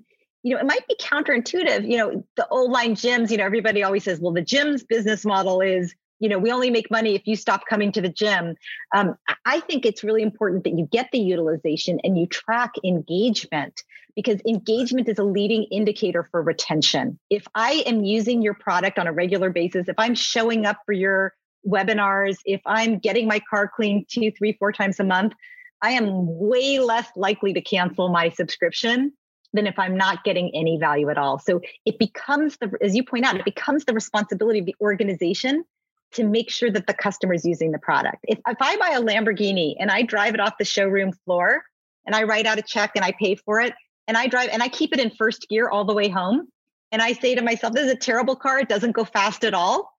you 0.45 0.55
know, 0.55 0.61
it 0.61 0.67
might 0.67 0.87
be 0.87 0.95
counterintuitive. 0.97 1.91
You 1.91 1.97
know, 1.97 2.25
the 2.37 2.47
old 2.49 2.71
line 2.71 2.95
gyms, 2.95 3.31
you 3.31 3.39
know, 3.39 3.45
everybody 3.45 3.83
always 3.83 4.05
says, 4.05 4.21
well, 4.21 4.33
the 4.33 4.43
gym's 4.43 4.85
business 4.85 5.25
model 5.25 5.63
is, 5.63 5.95
you 6.21 6.29
know, 6.29 6.39
we 6.39 6.53
only 6.53 6.71
make 6.71 6.91
money 6.91 7.15
if 7.15 7.27
you 7.27 7.35
stop 7.35 7.63
coming 7.69 7.91
to 7.93 8.03
the 8.03 8.11
gym. 8.11 8.55
Um, 8.95 9.17
I 9.47 9.61
think 9.61 9.87
it's 9.87 10.05
really 10.05 10.23
important 10.23 10.65
that 10.65 10.77
you 10.77 10.87
get 10.93 11.09
the 11.13 11.19
utilization 11.19 11.99
and 12.05 12.19
you 12.19 12.27
track 12.27 12.73
engagement 12.85 13.83
because 14.15 14.39
engagement 14.47 15.09
is 15.09 15.19
a 15.19 15.25
leading 15.25 15.65
indicator 15.73 16.29
for 16.31 16.43
retention. 16.43 17.19
If 17.31 17.47
I 17.55 17.83
am 17.87 18.05
using 18.05 18.43
your 18.43 18.55
product 18.55 18.99
on 18.99 19.07
a 19.07 19.13
regular 19.13 19.49
basis, 19.49 19.89
if 19.89 19.97
I'm 19.97 20.15
showing 20.15 20.67
up 20.67 20.77
for 20.85 20.93
your 20.93 21.33
webinars, 21.67 22.37
if 22.45 22.61
I'm 22.67 22.99
getting 22.99 23.27
my 23.27 23.41
car 23.49 23.71
cleaned 23.75 24.09
two, 24.11 24.31
three, 24.31 24.53
four 24.59 24.73
times 24.73 25.01
a 25.01 25.05
month, 25.05 25.33
I 25.81 25.93
am 25.93 26.11
way 26.39 26.81
less 26.81 27.09
likely 27.17 27.55
to 27.55 27.63
cancel 27.63 28.11
my 28.11 28.29
subscription 28.29 29.15
than 29.55 29.67
if 29.67 29.79
I'm 29.79 29.97
not 29.97 30.25
getting 30.25 30.51
any 30.55 30.77
value 30.79 31.09
at 31.09 31.17
all. 31.17 31.39
So 31.39 31.63
it 31.87 31.99
becomes 31.99 32.59
the, 32.59 32.71
as 32.83 32.95
you 32.95 33.05
point 33.05 33.25
out, 33.25 33.37
it 33.37 33.45
becomes 33.45 33.85
the 33.85 33.95
responsibility 33.95 34.59
of 34.59 34.67
the 34.67 34.77
organization 34.81 35.65
to 36.13 36.25
make 36.25 36.51
sure 36.51 36.71
that 36.71 36.87
the 36.87 36.95
customer 36.95 37.35
is 37.35 37.45
using 37.45 37.73
the 37.73 37.79
product. 37.79 38.19
If, 38.25 38.39
if 38.47 38.57
I 38.61 38.77
buy 38.77 38.91
a 38.91 39.01
Lamborghini 39.01 39.77
and 39.79 39.91
I 39.91 40.03
drive 40.03 40.35
it 40.35 40.41
off 40.41 40.59
the 40.59 40.65
showroom 40.65 41.13
floor 41.25 41.63
and 42.05 42.15
I 42.15 42.25
write 42.25 42.47
out 42.47 42.59
a 42.59 42.63
check 42.63 42.93
and 42.95 43.05
I 43.05 43.13
pay 43.19 43.37
for 43.37 43.61
it 43.61 43.73
and 44.07 44.17
I 44.17 44.27
drive 44.27 44.51
and 44.53 44.63
I 44.63 44.69
keep 44.69 44.93
it 44.93 45.01
in 45.01 45.11
first 45.11 45.49
gear 45.49 45.69
all 45.69 45.85
the 45.85 45.95
way 45.95 46.09
home 46.09 46.49
and 46.93 47.01
I 47.01 47.13
say 47.13 47.35
to 47.35 47.43
myself, 47.43 47.73
this 47.73 47.87
is 47.87 47.93
a 47.93 47.97
terrible 47.97 48.37
car. 48.37 48.59
It 48.59 48.69
doesn't 48.69 48.93
go 48.93 49.05
fast 49.05 49.45
at 49.45 49.55
all. 49.55 49.93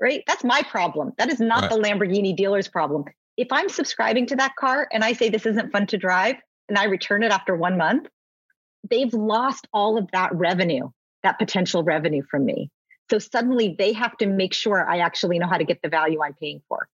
Right. 0.00 0.24
That's 0.26 0.42
my 0.42 0.62
problem. 0.62 1.12
That 1.16 1.30
is 1.30 1.38
not 1.38 1.62
right. 1.62 1.70
the 1.70 1.76
Lamborghini 1.76 2.34
dealer's 2.34 2.66
problem. 2.66 3.04
If 3.36 3.48
I'm 3.52 3.68
subscribing 3.68 4.26
to 4.26 4.36
that 4.36 4.56
car 4.56 4.88
and 4.92 5.04
I 5.04 5.12
say 5.12 5.28
this 5.28 5.46
isn't 5.46 5.70
fun 5.70 5.86
to 5.88 5.96
drive 5.96 6.36
and 6.68 6.76
I 6.76 6.84
return 6.84 7.22
it 7.22 7.30
after 7.30 7.54
one 7.54 7.78
month, 7.78 8.08
they've 8.88 9.12
lost 9.12 9.66
all 9.72 9.98
of 9.98 10.10
that 10.12 10.34
revenue, 10.34 10.90
that 11.22 11.38
potential 11.38 11.82
revenue 11.82 12.22
from 12.30 12.44
me. 12.44 12.70
So 13.10 13.18
suddenly 13.18 13.74
they 13.78 13.92
have 13.92 14.16
to 14.18 14.26
make 14.26 14.54
sure 14.54 14.88
I 14.88 14.98
actually 14.98 15.38
know 15.38 15.46
how 15.46 15.58
to 15.58 15.64
get 15.64 15.80
the 15.82 15.88
value 15.88 16.22
I'm 16.22 16.34
paying 16.34 16.62
for. 16.68 16.88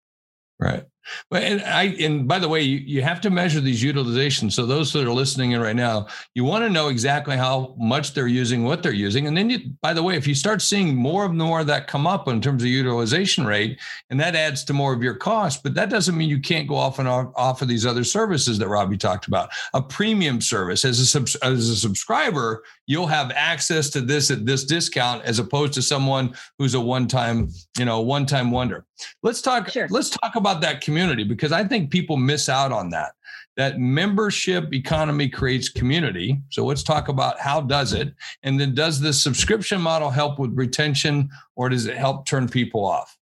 Right. 0.59 0.85
But 1.29 1.43
and 1.43 1.61
I 1.61 1.83
and 1.99 2.27
by 2.27 2.39
the 2.39 2.49
way, 2.49 2.61
you, 2.61 2.77
you 2.77 3.01
have 3.01 3.21
to 3.21 3.29
measure 3.29 3.59
these 3.59 3.83
utilizations. 3.83 4.53
So 4.53 4.65
those 4.65 4.91
that 4.93 5.07
are 5.07 5.13
listening 5.13 5.51
in 5.51 5.61
right 5.61 5.75
now, 5.75 6.07
you 6.33 6.43
want 6.43 6.63
to 6.63 6.69
know 6.69 6.87
exactly 6.87 7.37
how 7.37 7.75
much 7.77 8.13
they're 8.13 8.27
using, 8.27 8.63
what 8.63 8.81
they're 8.81 8.93
using, 8.93 9.27
and 9.27 9.37
then 9.37 9.49
you. 9.49 9.59
By 9.81 9.93
the 9.93 10.03
way, 10.03 10.15
if 10.15 10.27
you 10.27 10.35
start 10.35 10.61
seeing 10.61 10.95
more 10.95 11.25
and 11.25 11.37
more 11.37 11.61
of 11.61 11.67
that 11.67 11.87
come 11.87 12.07
up 12.07 12.27
in 12.27 12.41
terms 12.41 12.63
of 12.63 12.69
utilization 12.69 13.45
rate, 13.45 13.79
and 14.09 14.19
that 14.19 14.35
adds 14.35 14.63
to 14.65 14.73
more 14.73 14.93
of 14.93 15.03
your 15.03 15.15
cost, 15.15 15.63
but 15.63 15.75
that 15.75 15.89
doesn't 15.89 16.17
mean 16.17 16.29
you 16.29 16.41
can't 16.41 16.67
go 16.67 16.75
off 16.75 16.99
and 16.99 17.07
off, 17.07 17.31
off 17.35 17.61
of 17.61 17.67
these 17.67 17.85
other 17.85 18.03
services 18.03 18.57
that 18.57 18.67
Robbie 18.67 18.97
talked 18.97 19.27
about. 19.27 19.49
A 19.73 19.81
premium 19.81 20.41
service 20.41 20.85
as 20.85 20.99
a 20.99 21.05
sub, 21.05 21.27
as 21.43 21.69
a 21.69 21.75
subscriber, 21.75 22.63
you'll 22.87 23.07
have 23.07 23.31
access 23.31 23.89
to 23.91 24.01
this 24.01 24.31
at 24.31 24.45
this 24.45 24.63
discount 24.63 25.23
as 25.23 25.39
opposed 25.39 25.73
to 25.73 25.81
someone 25.81 26.33
who's 26.57 26.73
a 26.73 26.79
one 26.79 27.07
time, 27.07 27.49
you 27.77 27.85
know, 27.85 28.01
one 28.01 28.25
time 28.25 28.51
wonder. 28.51 28.85
Let's 29.23 29.41
talk. 29.41 29.69
Sure. 29.69 29.87
Let's 29.89 30.09
talk 30.09 30.35
about 30.35 30.61
that 30.61 30.81
community 30.81 30.94
because 31.23 31.51
I 31.51 31.63
think 31.63 31.91
people 31.91 32.17
miss 32.17 32.49
out 32.49 32.71
on 32.71 32.89
that. 32.89 33.13
That 33.57 33.79
membership 33.79 34.73
economy 34.73 35.29
creates 35.29 35.69
community. 35.69 36.41
So 36.49 36.65
let's 36.65 36.83
talk 36.83 37.07
about 37.07 37.39
how 37.39 37.61
does 37.61 37.93
it, 37.93 38.13
and 38.43 38.59
then 38.59 38.75
does 38.75 38.99
the 38.99 39.13
subscription 39.13 39.79
model 39.79 40.09
help 40.09 40.39
with 40.39 40.51
retention, 40.53 41.29
or 41.55 41.69
does 41.69 41.85
it 41.85 41.95
help 41.95 42.25
turn 42.25 42.49
people 42.49 42.85
off? 42.85 43.17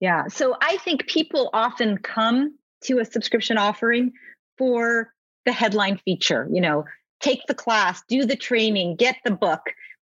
Yeah. 0.00 0.26
So 0.28 0.56
I 0.62 0.78
think 0.78 1.06
people 1.06 1.50
often 1.52 1.98
come 1.98 2.56
to 2.84 2.98
a 2.98 3.04
subscription 3.04 3.58
offering 3.58 4.12
for 4.56 5.12
the 5.44 5.52
headline 5.52 5.98
feature. 6.04 6.48
You 6.50 6.60
know, 6.60 6.84
take 7.20 7.40
the 7.46 7.54
class, 7.54 8.02
do 8.08 8.24
the 8.24 8.36
training, 8.36 8.96
get 8.96 9.16
the 9.24 9.30
book, 9.30 9.60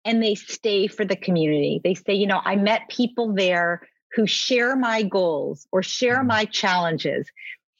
and 0.04 0.22
they 0.22 0.34
stay 0.34 0.86
for 0.86 1.04
the 1.04 1.16
community. 1.16 1.80
They 1.82 1.94
say, 1.94 2.14
you 2.14 2.26
know, 2.26 2.40
I 2.44 2.56
met 2.56 2.88
people 2.88 3.34
there 3.34 3.86
who 4.18 4.26
share 4.26 4.74
my 4.74 5.04
goals 5.04 5.68
or 5.70 5.80
share 5.80 6.18
mm-hmm. 6.18 6.26
my 6.26 6.44
challenges. 6.44 7.30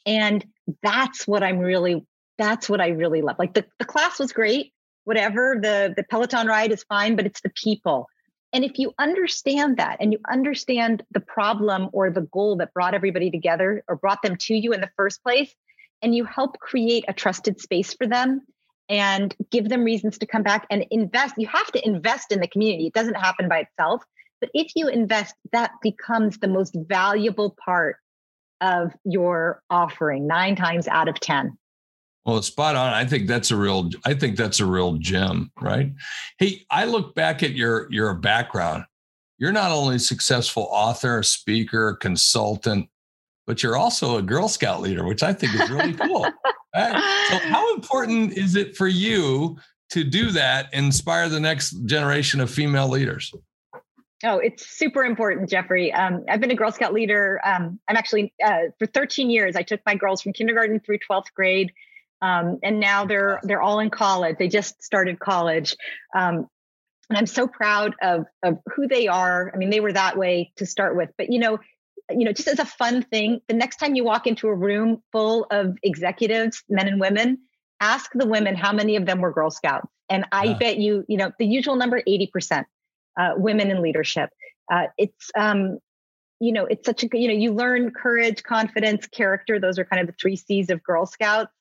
And 0.06 0.46
that's 0.84 1.26
what 1.26 1.42
I'm 1.42 1.58
really, 1.58 2.06
that's 2.38 2.68
what 2.68 2.80
I 2.80 2.90
really 2.90 3.22
love. 3.22 3.40
Like 3.40 3.54
the, 3.54 3.64
the 3.80 3.84
class 3.84 4.20
was 4.20 4.32
great, 4.32 4.72
whatever, 5.02 5.58
the, 5.60 5.92
the 5.96 6.04
Peloton 6.04 6.46
ride 6.46 6.70
is 6.70 6.84
fine, 6.84 7.16
but 7.16 7.26
it's 7.26 7.40
the 7.40 7.50
people. 7.50 8.06
And 8.52 8.64
if 8.64 8.78
you 8.78 8.94
understand 9.00 9.78
that 9.78 9.96
and 9.98 10.12
you 10.12 10.20
understand 10.30 11.02
the 11.10 11.18
problem 11.18 11.90
or 11.92 12.08
the 12.08 12.20
goal 12.20 12.56
that 12.58 12.72
brought 12.72 12.94
everybody 12.94 13.32
together 13.32 13.82
or 13.88 13.96
brought 13.96 14.22
them 14.22 14.36
to 14.36 14.54
you 14.54 14.72
in 14.72 14.80
the 14.80 14.90
first 14.96 15.20
place, 15.24 15.52
and 16.02 16.14
you 16.14 16.24
help 16.24 16.60
create 16.60 17.04
a 17.08 17.12
trusted 17.12 17.60
space 17.60 17.94
for 17.94 18.06
them 18.06 18.42
and 18.88 19.34
give 19.50 19.68
them 19.68 19.82
reasons 19.82 20.18
to 20.18 20.26
come 20.26 20.44
back 20.44 20.68
and 20.70 20.86
invest, 20.92 21.34
you 21.36 21.48
have 21.48 21.66
to 21.72 21.84
invest 21.84 22.30
in 22.30 22.38
the 22.38 22.46
community. 22.46 22.86
It 22.86 22.94
doesn't 22.94 23.16
happen 23.16 23.48
by 23.48 23.58
itself. 23.62 24.04
But 24.40 24.50
if 24.54 24.72
you 24.74 24.88
invest, 24.88 25.34
that 25.52 25.72
becomes 25.82 26.38
the 26.38 26.48
most 26.48 26.76
valuable 26.88 27.56
part 27.64 27.96
of 28.60 28.92
your 29.04 29.62
offering 29.70 30.26
nine 30.26 30.56
times 30.56 30.88
out 30.88 31.08
of 31.08 31.18
10. 31.20 31.56
Well, 32.24 32.42
spot 32.42 32.76
on. 32.76 32.92
I 32.92 33.06
think 33.06 33.26
that's 33.26 33.50
a 33.50 33.56
real, 33.56 33.90
I 34.04 34.14
think 34.14 34.36
that's 34.36 34.60
a 34.60 34.66
real 34.66 34.94
gem, 34.94 35.50
right? 35.60 35.92
Hey, 36.38 36.66
I 36.70 36.84
look 36.84 37.14
back 37.14 37.42
at 37.42 37.52
your 37.52 37.90
your 37.90 38.12
background. 38.14 38.84
You're 39.38 39.52
not 39.52 39.70
only 39.70 39.96
a 39.96 40.00
successful 40.00 40.68
author, 40.70 41.22
speaker, 41.22 41.94
consultant, 41.94 42.88
but 43.46 43.62
you're 43.62 43.76
also 43.76 44.18
a 44.18 44.22
Girl 44.22 44.46
Scout 44.46 44.82
leader, 44.82 45.04
which 45.04 45.22
I 45.22 45.32
think 45.32 45.54
is 45.54 45.70
really 45.70 45.92
cool. 46.06 46.26
right? 46.76 47.26
So, 47.30 47.38
how 47.48 47.74
important 47.74 48.34
is 48.36 48.56
it 48.56 48.76
for 48.76 48.88
you 48.88 49.56
to 49.90 50.04
do 50.04 50.30
that, 50.32 50.68
inspire 50.74 51.30
the 51.30 51.40
next 51.40 51.70
generation 51.86 52.40
of 52.40 52.50
female 52.50 52.88
leaders? 52.88 53.32
Oh, 54.24 54.38
it's 54.38 54.66
super 54.66 55.04
important, 55.04 55.48
Jeffrey. 55.48 55.92
Um, 55.92 56.24
I've 56.28 56.40
been 56.40 56.50
a 56.50 56.56
Girl 56.56 56.72
Scout 56.72 56.92
leader. 56.92 57.40
Um, 57.44 57.78
I'm 57.88 57.96
actually 57.96 58.32
uh, 58.44 58.70
for 58.78 58.86
13 58.86 59.30
years. 59.30 59.54
I 59.54 59.62
took 59.62 59.80
my 59.86 59.94
girls 59.94 60.22
from 60.22 60.32
kindergarten 60.32 60.80
through 60.80 60.98
12th 61.08 61.32
grade, 61.36 61.72
um, 62.20 62.58
and 62.64 62.80
now 62.80 63.04
they're 63.04 63.38
they're 63.44 63.62
all 63.62 63.78
in 63.78 63.90
college. 63.90 64.36
They 64.36 64.48
just 64.48 64.82
started 64.82 65.20
college, 65.20 65.76
um, 66.16 66.48
and 67.08 67.16
I'm 67.16 67.26
so 67.26 67.46
proud 67.46 67.94
of 68.02 68.24
of 68.42 68.58
who 68.74 68.88
they 68.88 69.06
are. 69.06 69.52
I 69.54 69.56
mean, 69.56 69.70
they 69.70 69.80
were 69.80 69.92
that 69.92 70.18
way 70.18 70.52
to 70.56 70.66
start 70.66 70.96
with, 70.96 71.10
but 71.16 71.30
you 71.30 71.38
know, 71.38 71.60
you 72.10 72.24
know, 72.24 72.32
just 72.32 72.48
as 72.48 72.58
a 72.58 72.64
fun 72.64 73.02
thing, 73.02 73.40
the 73.46 73.54
next 73.54 73.76
time 73.76 73.94
you 73.94 74.02
walk 74.02 74.26
into 74.26 74.48
a 74.48 74.54
room 74.54 75.00
full 75.12 75.46
of 75.52 75.78
executives, 75.84 76.64
men 76.68 76.88
and 76.88 77.00
women, 77.00 77.38
ask 77.80 78.10
the 78.14 78.26
women 78.26 78.56
how 78.56 78.72
many 78.72 78.96
of 78.96 79.06
them 79.06 79.20
were 79.20 79.32
Girl 79.32 79.52
Scouts, 79.52 79.86
and 80.08 80.24
I 80.32 80.44
yeah. 80.46 80.58
bet 80.58 80.78
you, 80.78 81.04
you 81.06 81.18
know, 81.18 81.30
the 81.38 81.46
usual 81.46 81.76
number 81.76 82.02
80 82.04 82.26
percent 82.32 82.66
uh, 83.18 83.32
women 83.36 83.70
in 83.70 83.82
leadership. 83.82 84.30
Uh, 84.72 84.86
it's 84.96 85.30
um, 85.36 85.78
you 86.40 86.52
know 86.52 86.66
it's 86.66 86.86
such 86.86 87.02
a 87.02 87.08
you 87.12 87.28
know 87.28 87.34
you 87.34 87.52
learn 87.52 87.90
courage, 87.90 88.42
confidence, 88.42 89.06
character. 89.06 89.58
Those 89.58 89.78
are 89.78 89.84
kind 89.84 90.00
of 90.00 90.06
the 90.06 90.14
three 90.20 90.36
C's 90.36 90.70
of 90.70 90.82
Girl 90.82 91.06
Scouts, 91.06 91.52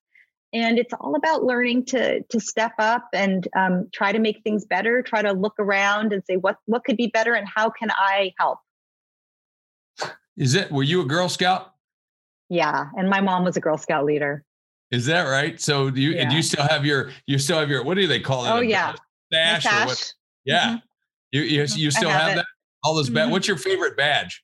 and 0.53 0.77
it's 0.77 0.93
all 0.93 1.15
about 1.15 1.43
learning 1.43 1.85
to 1.85 2.21
to 2.21 2.39
step 2.39 2.73
up 2.77 3.07
and 3.13 3.47
um, 3.57 3.87
try 3.93 4.11
to 4.11 4.19
make 4.19 4.41
things 4.43 4.65
better. 4.65 5.01
Try 5.01 5.21
to 5.21 5.33
look 5.33 5.55
around 5.59 6.13
and 6.13 6.23
say 6.25 6.37
what 6.37 6.57
what 6.65 6.83
could 6.83 6.97
be 6.97 7.07
better 7.07 7.33
and 7.33 7.47
how 7.53 7.69
can 7.69 7.89
I 7.91 8.33
help. 8.39 8.59
Is 10.37 10.53
it? 10.53 10.71
Were 10.71 10.83
you 10.83 11.01
a 11.01 11.05
Girl 11.05 11.29
Scout? 11.29 11.73
Yeah, 12.49 12.89
and 12.95 13.09
my 13.09 13.21
mom 13.21 13.43
was 13.43 13.57
a 13.57 13.59
Girl 13.59 13.77
Scout 13.77 14.05
leader. 14.05 14.43
Is 14.91 15.05
that 15.07 15.23
right? 15.23 15.59
So 15.59 15.89
do 15.89 15.99
you 15.99 16.11
yeah. 16.11 16.29
do 16.29 16.35
you 16.35 16.43
still 16.43 16.65
have 16.65 16.85
your 16.85 17.11
you 17.25 17.39
still 17.39 17.59
have 17.59 17.69
your 17.69 17.83
what 17.83 17.95
do 17.95 18.07
they 18.07 18.19
call 18.19 18.45
it? 18.45 18.49
Oh 18.51 18.61
yeah, 18.61 18.95
stash. 19.31 20.13
Yeah. 20.45 20.67
Mm-hmm. 20.67 20.86
You 21.31 21.41
you, 21.41 21.63
mm-hmm. 21.63 21.79
you 21.79 21.91
still 21.91 22.09
have, 22.09 22.21
have 22.21 22.35
that? 22.37 22.45
All 22.83 22.95
those 22.95 23.09
mm-hmm. 23.09 23.31
What's 23.31 23.47
your 23.47 23.57
favorite 23.57 23.97
badge? 23.97 24.43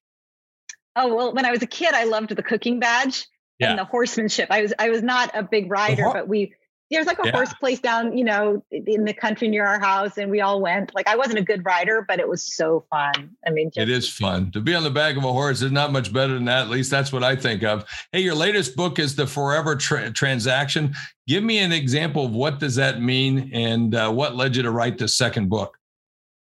Oh 0.96 1.16
well, 1.16 1.34
when 1.34 1.46
I 1.46 1.52
was 1.52 1.62
a 1.62 1.68
kid, 1.68 1.94
I 1.94 2.04
loved 2.04 2.36
the 2.36 2.44
cooking 2.44 2.80
badge 2.80 3.26
yeah. 3.60 3.72
and 3.72 3.80
the 3.80 3.86
horsemanship. 3.86 4.48
I 4.52 4.62
was 4.62 4.74
I 4.78 4.90
was 4.90 5.02
not 5.02 5.32
a 5.34 5.44
big 5.44 5.72
rider, 5.72 6.10
but 6.14 6.28
we 6.28 6.54
there's 6.92 7.08
like 7.08 7.20
a 7.20 7.26
yeah. 7.26 7.32
horse 7.32 7.54
place 7.54 7.80
down, 7.80 8.16
you 8.16 8.24
know, 8.24 8.64
in 8.70 9.06
the 9.06 9.14
country 9.14 9.48
near 9.48 9.66
our 9.66 9.80
house, 9.80 10.18
and 10.18 10.30
we 10.30 10.42
all 10.42 10.62
went. 10.62 10.94
Like 10.94 11.08
I 11.08 11.16
wasn't 11.16 11.40
a 11.40 11.42
good 11.42 11.66
rider, 11.66 12.06
but 12.08 12.20
it 12.20 12.28
was 12.28 12.56
so 12.56 12.86
fun. 12.90 13.32
I 13.46 13.50
mean, 13.50 13.72
just- 13.72 13.80
it 13.80 13.90
is 13.90 14.08
fun 14.08 14.52
to 14.52 14.62
be 14.62 14.76
on 14.76 14.84
the 14.84 14.92
back 14.92 15.18
of 15.18 15.24
a 15.24 15.32
horse. 15.32 15.62
There's 15.62 15.72
not 15.72 15.92
much 15.92 16.14
better 16.14 16.34
than 16.36 16.46
that. 16.46 16.64
At 16.64 16.70
least 16.70 16.92
that's 16.92 17.12
what 17.12 17.24
I 17.24 17.36
think 17.36 17.64
of. 17.64 17.86
Hey, 18.12 18.22
your 18.22 18.36
latest 18.36 18.76
book 18.76 19.00
is 19.00 19.16
the 19.16 19.26
Forever 19.26 19.76
Tra- 19.76 20.12
Transaction. 20.12 20.94
Give 21.28 21.44
me 21.44 21.60
an 21.60 21.72
example 21.72 22.26
of 22.26 22.32
what 22.32 22.60
does 22.60 22.76
that 22.76 23.02
mean, 23.02 23.50
and 23.54 23.96
uh, 23.96 24.12
what 24.12 24.36
led 24.36 24.56
you 24.56 24.64
to 24.64 24.72
write 24.72 24.98
this 24.98 25.18
second 25.18 25.50
book. 25.50 25.78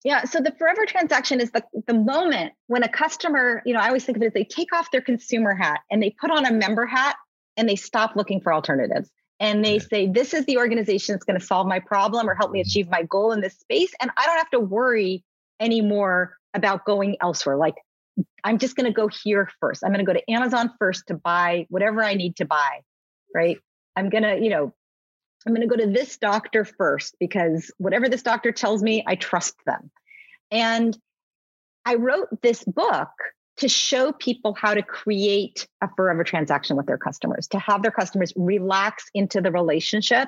Yeah. 0.06 0.24
So 0.26 0.40
the 0.40 0.52
forever 0.52 0.86
transaction 0.86 1.42
is 1.42 1.50
the, 1.50 1.64
the 1.88 1.96
moment 1.96 2.54
when 2.68 2.84
a 2.84 2.88
customer, 2.88 3.64
you 3.66 3.74
know, 3.74 3.80
I 3.80 3.88
always 3.88 4.06
think 4.06 4.18
of 4.18 4.22
it 4.22 4.28
as 4.28 4.34
they 4.34 4.44
take 4.44 4.72
off 4.72 4.92
their 4.92 5.02
consumer 5.02 5.56
hat 5.56 5.80
and 5.90 6.02
they 6.02 6.12
put 6.12 6.30
on 6.30 6.46
a 6.46 6.54
member 6.54 6.86
hat 6.86 7.16
and 7.58 7.68
they 7.68 7.76
stop 7.76 8.16
looking 8.16 8.40
for 8.40 8.54
alternatives. 8.54 9.10
And 9.40 9.66
they 9.66 9.80
say, 9.80 10.08
this 10.08 10.36
is 10.36 10.46
the 10.46 10.60
organization 10.60 11.14
that's 11.14 11.26
going 11.26 11.40
to 11.40 11.46
solve 11.46 11.66
my 11.66 11.80
problem 11.80 12.30
or 12.30 12.36
help 12.36 12.52
me 12.52 12.60
mm-hmm. 12.60 12.68
achieve 12.68 12.88
my 12.88 13.02
goal 13.02 13.32
in 13.32 13.42
this 13.42 13.58
space. 13.58 13.92
And 14.00 14.12
I 14.16 14.28
don't 14.28 14.38
have 14.38 14.52
to 14.52 14.60
worry 14.60 15.24
anymore 15.60 16.38
about 16.54 16.86
going 16.86 17.18
elsewhere. 17.20 17.58
Like, 17.58 17.76
I'm 18.44 18.60
just 18.60 18.76
going 18.76 18.86
to 18.86 18.94
go 18.94 19.10
here 19.24 19.50
first. 19.60 19.84
I'm 19.84 19.92
going 19.92 20.06
to 20.06 20.10
go 20.10 20.14
to 20.14 20.32
Amazon 20.32 20.72
first 20.78 21.08
to 21.08 21.16
buy 21.16 21.66
whatever 21.70 22.04
I 22.04 22.14
need 22.14 22.36
to 22.36 22.46
buy. 22.46 22.82
Right. 23.34 23.58
I'm 23.96 24.10
going 24.10 24.24
to, 24.24 24.40
you 24.40 24.52
know, 24.52 24.72
I'm 25.46 25.54
going 25.54 25.68
to 25.68 25.76
go 25.76 25.84
to 25.84 25.92
this 25.92 26.18
doctor 26.18 26.66
first 26.66 27.16
because 27.20 27.72
whatever 27.78 28.10
this 28.10 28.24
doctor 28.24 28.52
tells 28.52 28.82
me, 28.82 29.04
I 29.06 29.16
trust 29.16 29.56
them. 29.66 29.92
And 30.52 30.98
I 31.86 31.96
wrote 31.96 32.42
this 32.42 32.64
book 32.64 33.10
to 33.58 33.70
show 33.70 34.12
people 34.12 34.56
how 34.60 34.74
to 34.74 34.82
create 34.82 35.68
a 35.82 35.90
forever 35.96 36.24
transaction 36.24 36.76
with 36.76 36.88
their 36.88 36.98
customers, 36.98 37.48
to 37.48 37.60
have 37.60 37.84
their 37.84 37.92
customers 37.92 38.34
relax 38.36 39.06
into 39.14 39.40
the 39.40 39.52
relationship 39.52 40.28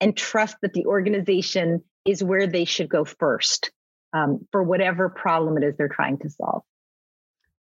and 0.00 0.16
trust 0.16 0.56
that 0.62 0.72
the 0.72 0.86
organization 0.86 1.82
is 2.04 2.22
where 2.24 2.46
they 2.46 2.64
should 2.64 2.88
go 2.88 3.04
first 3.04 3.70
um, 4.12 4.46
for 4.52 4.62
whatever 4.62 5.08
problem 5.08 5.56
it 5.56 5.64
is 5.64 5.76
they're 5.76 5.88
trying 5.88 6.18
to 6.18 6.30
solve. 6.30 6.62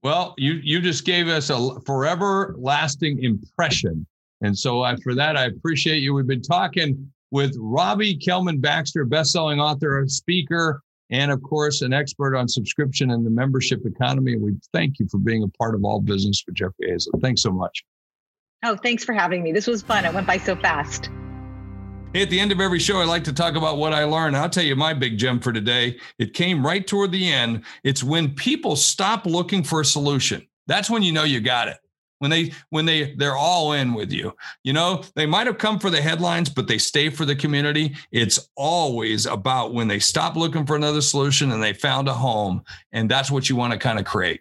Well, 0.03 0.35
you 0.37 0.61
you 0.63 0.81
just 0.81 1.07
gave 1.07 1.29
us 1.29 1.49
a 1.49 1.81
forever 1.87 2.55
lasting 2.59 3.23
impression 3.23 4.07
and 4.45 4.57
so 4.57 4.83
I, 4.83 4.95
for 4.97 5.15
that, 5.15 5.39
I 5.39 5.47
appreciate 5.47 6.03
you. 6.03 6.13
We've 6.13 6.27
been 6.27 6.43
talking 6.43 7.11
with 7.31 7.57
Robbie 7.59 8.17
Kellman 8.17 8.61
Baxter, 8.61 9.07
best-selling 9.07 9.59
author, 9.59 10.05
speaker, 10.07 10.83
and 11.11 11.33
of 11.33 11.43
course, 11.43 11.81
an 11.81 11.95
expert 11.95 12.37
on 12.37 12.47
subscription 12.47 13.11
and 13.11 13.25
the 13.25 13.31
membership 13.31 13.87
economy. 13.87 14.35
And 14.35 14.43
we 14.43 14.53
thank 14.75 14.99
you 14.99 15.09
for 15.11 15.17
being 15.17 15.43
a 15.45 15.49
part 15.49 15.75
of 15.75 15.83
all 15.83 15.99
business 15.99 16.43
with 16.47 16.57
Jeffrey 16.57 16.91
Hayzlett. 16.91 17.23
Thanks 17.23 17.41
so 17.41 17.51
much. 17.51 17.85
Oh, 18.63 18.77
thanks 18.77 19.03
for 19.03 19.15
having 19.15 19.43
me. 19.43 19.51
This 19.51 19.67
was 19.67 19.83
fun. 19.83 20.05
It 20.05 20.13
went 20.13 20.27
by 20.27 20.37
so 20.37 20.57
fast. 20.57 21.09
Hey, 22.13 22.23
at 22.23 22.31
the 22.31 22.39
end 22.39 22.53
of 22.53 22.61
every 22.61 22.79
show, 22.79 22.99
I 22.99 23.05
like 23.07 23.25
to 23.25 23.33
talk 23.33 23.57
about 23.57 23.79
what 23.79 23.95
I 23.95 24.05
learned. 24.05 24.37
I'll 24.37 24.51
tell 24.51 24.63
you 24.63 24.77
my 24.77 24.93
big 24.93 25.17
gem 25.17 25.41
for 25.41 25.55
today. 25.55 25.99
It 26.19 26.35
came 26.35 26.65
right 26.65 26.87
toward 26.87 27.13
the 27.13 27.33
end. 27.33 27.65
It's 27.83 28.05
when 28.05 28.35
people 28.35 28.77
stop 28.77 29.25
looking 29.25 29.63
for 29.63 29.81
a 29.81 29.85
solution. 29.87 30.47
That's 30.67 30.91
when 30.91 31.03
you 31.03 31.13
know 31.13 31.25
you 31.25 31.41
got 31.41 31.69
it 31.69 31.79
when 32.19 32.31
they 32.31 32.53
when 32.71 32.87
they 32.87 33.15
they're 33.15 33.37
all 33.37 33.73
in 33.73 33.95
with 33.95 34.13
you. 34.13 34.35
You 34.63 34.73
know 34.73 35.03
they 35.15 35.27
might 35.27 35.47
have 35.47 35.59
come 35.59 35.79
for 35.79 35.91
the 35.91 36.01
headlines 36.01 36.49
but 36.49 36.69
they 36.69 36.79
stay 36.79 37.11
for 37.11 37.25
the 37.25 37.37
community. 37.37 37.95
It's 38.13 38.49
always 38.57 39.27
about 39.27 39.75
when 39.75 39.89
they 39.89 39.99
stop 39.99 40.37
looking 40.37 40.67
for 40.67 40.77
another 40.77 41.01
solution 41.01 41.53
and 41.53 41.63
they 41.63 41.73
found 41.73 42.09
a 42.09 42.15
home 42.15 42.63
and 42.93 43.11
that's 43.11 43.31
what 43.31 43.49
you 43.49 43.57
want 43.57 43.73
to 43.73 43.79
kind 43.79 43.99
of 43.99 44.05
create 44.05 44.41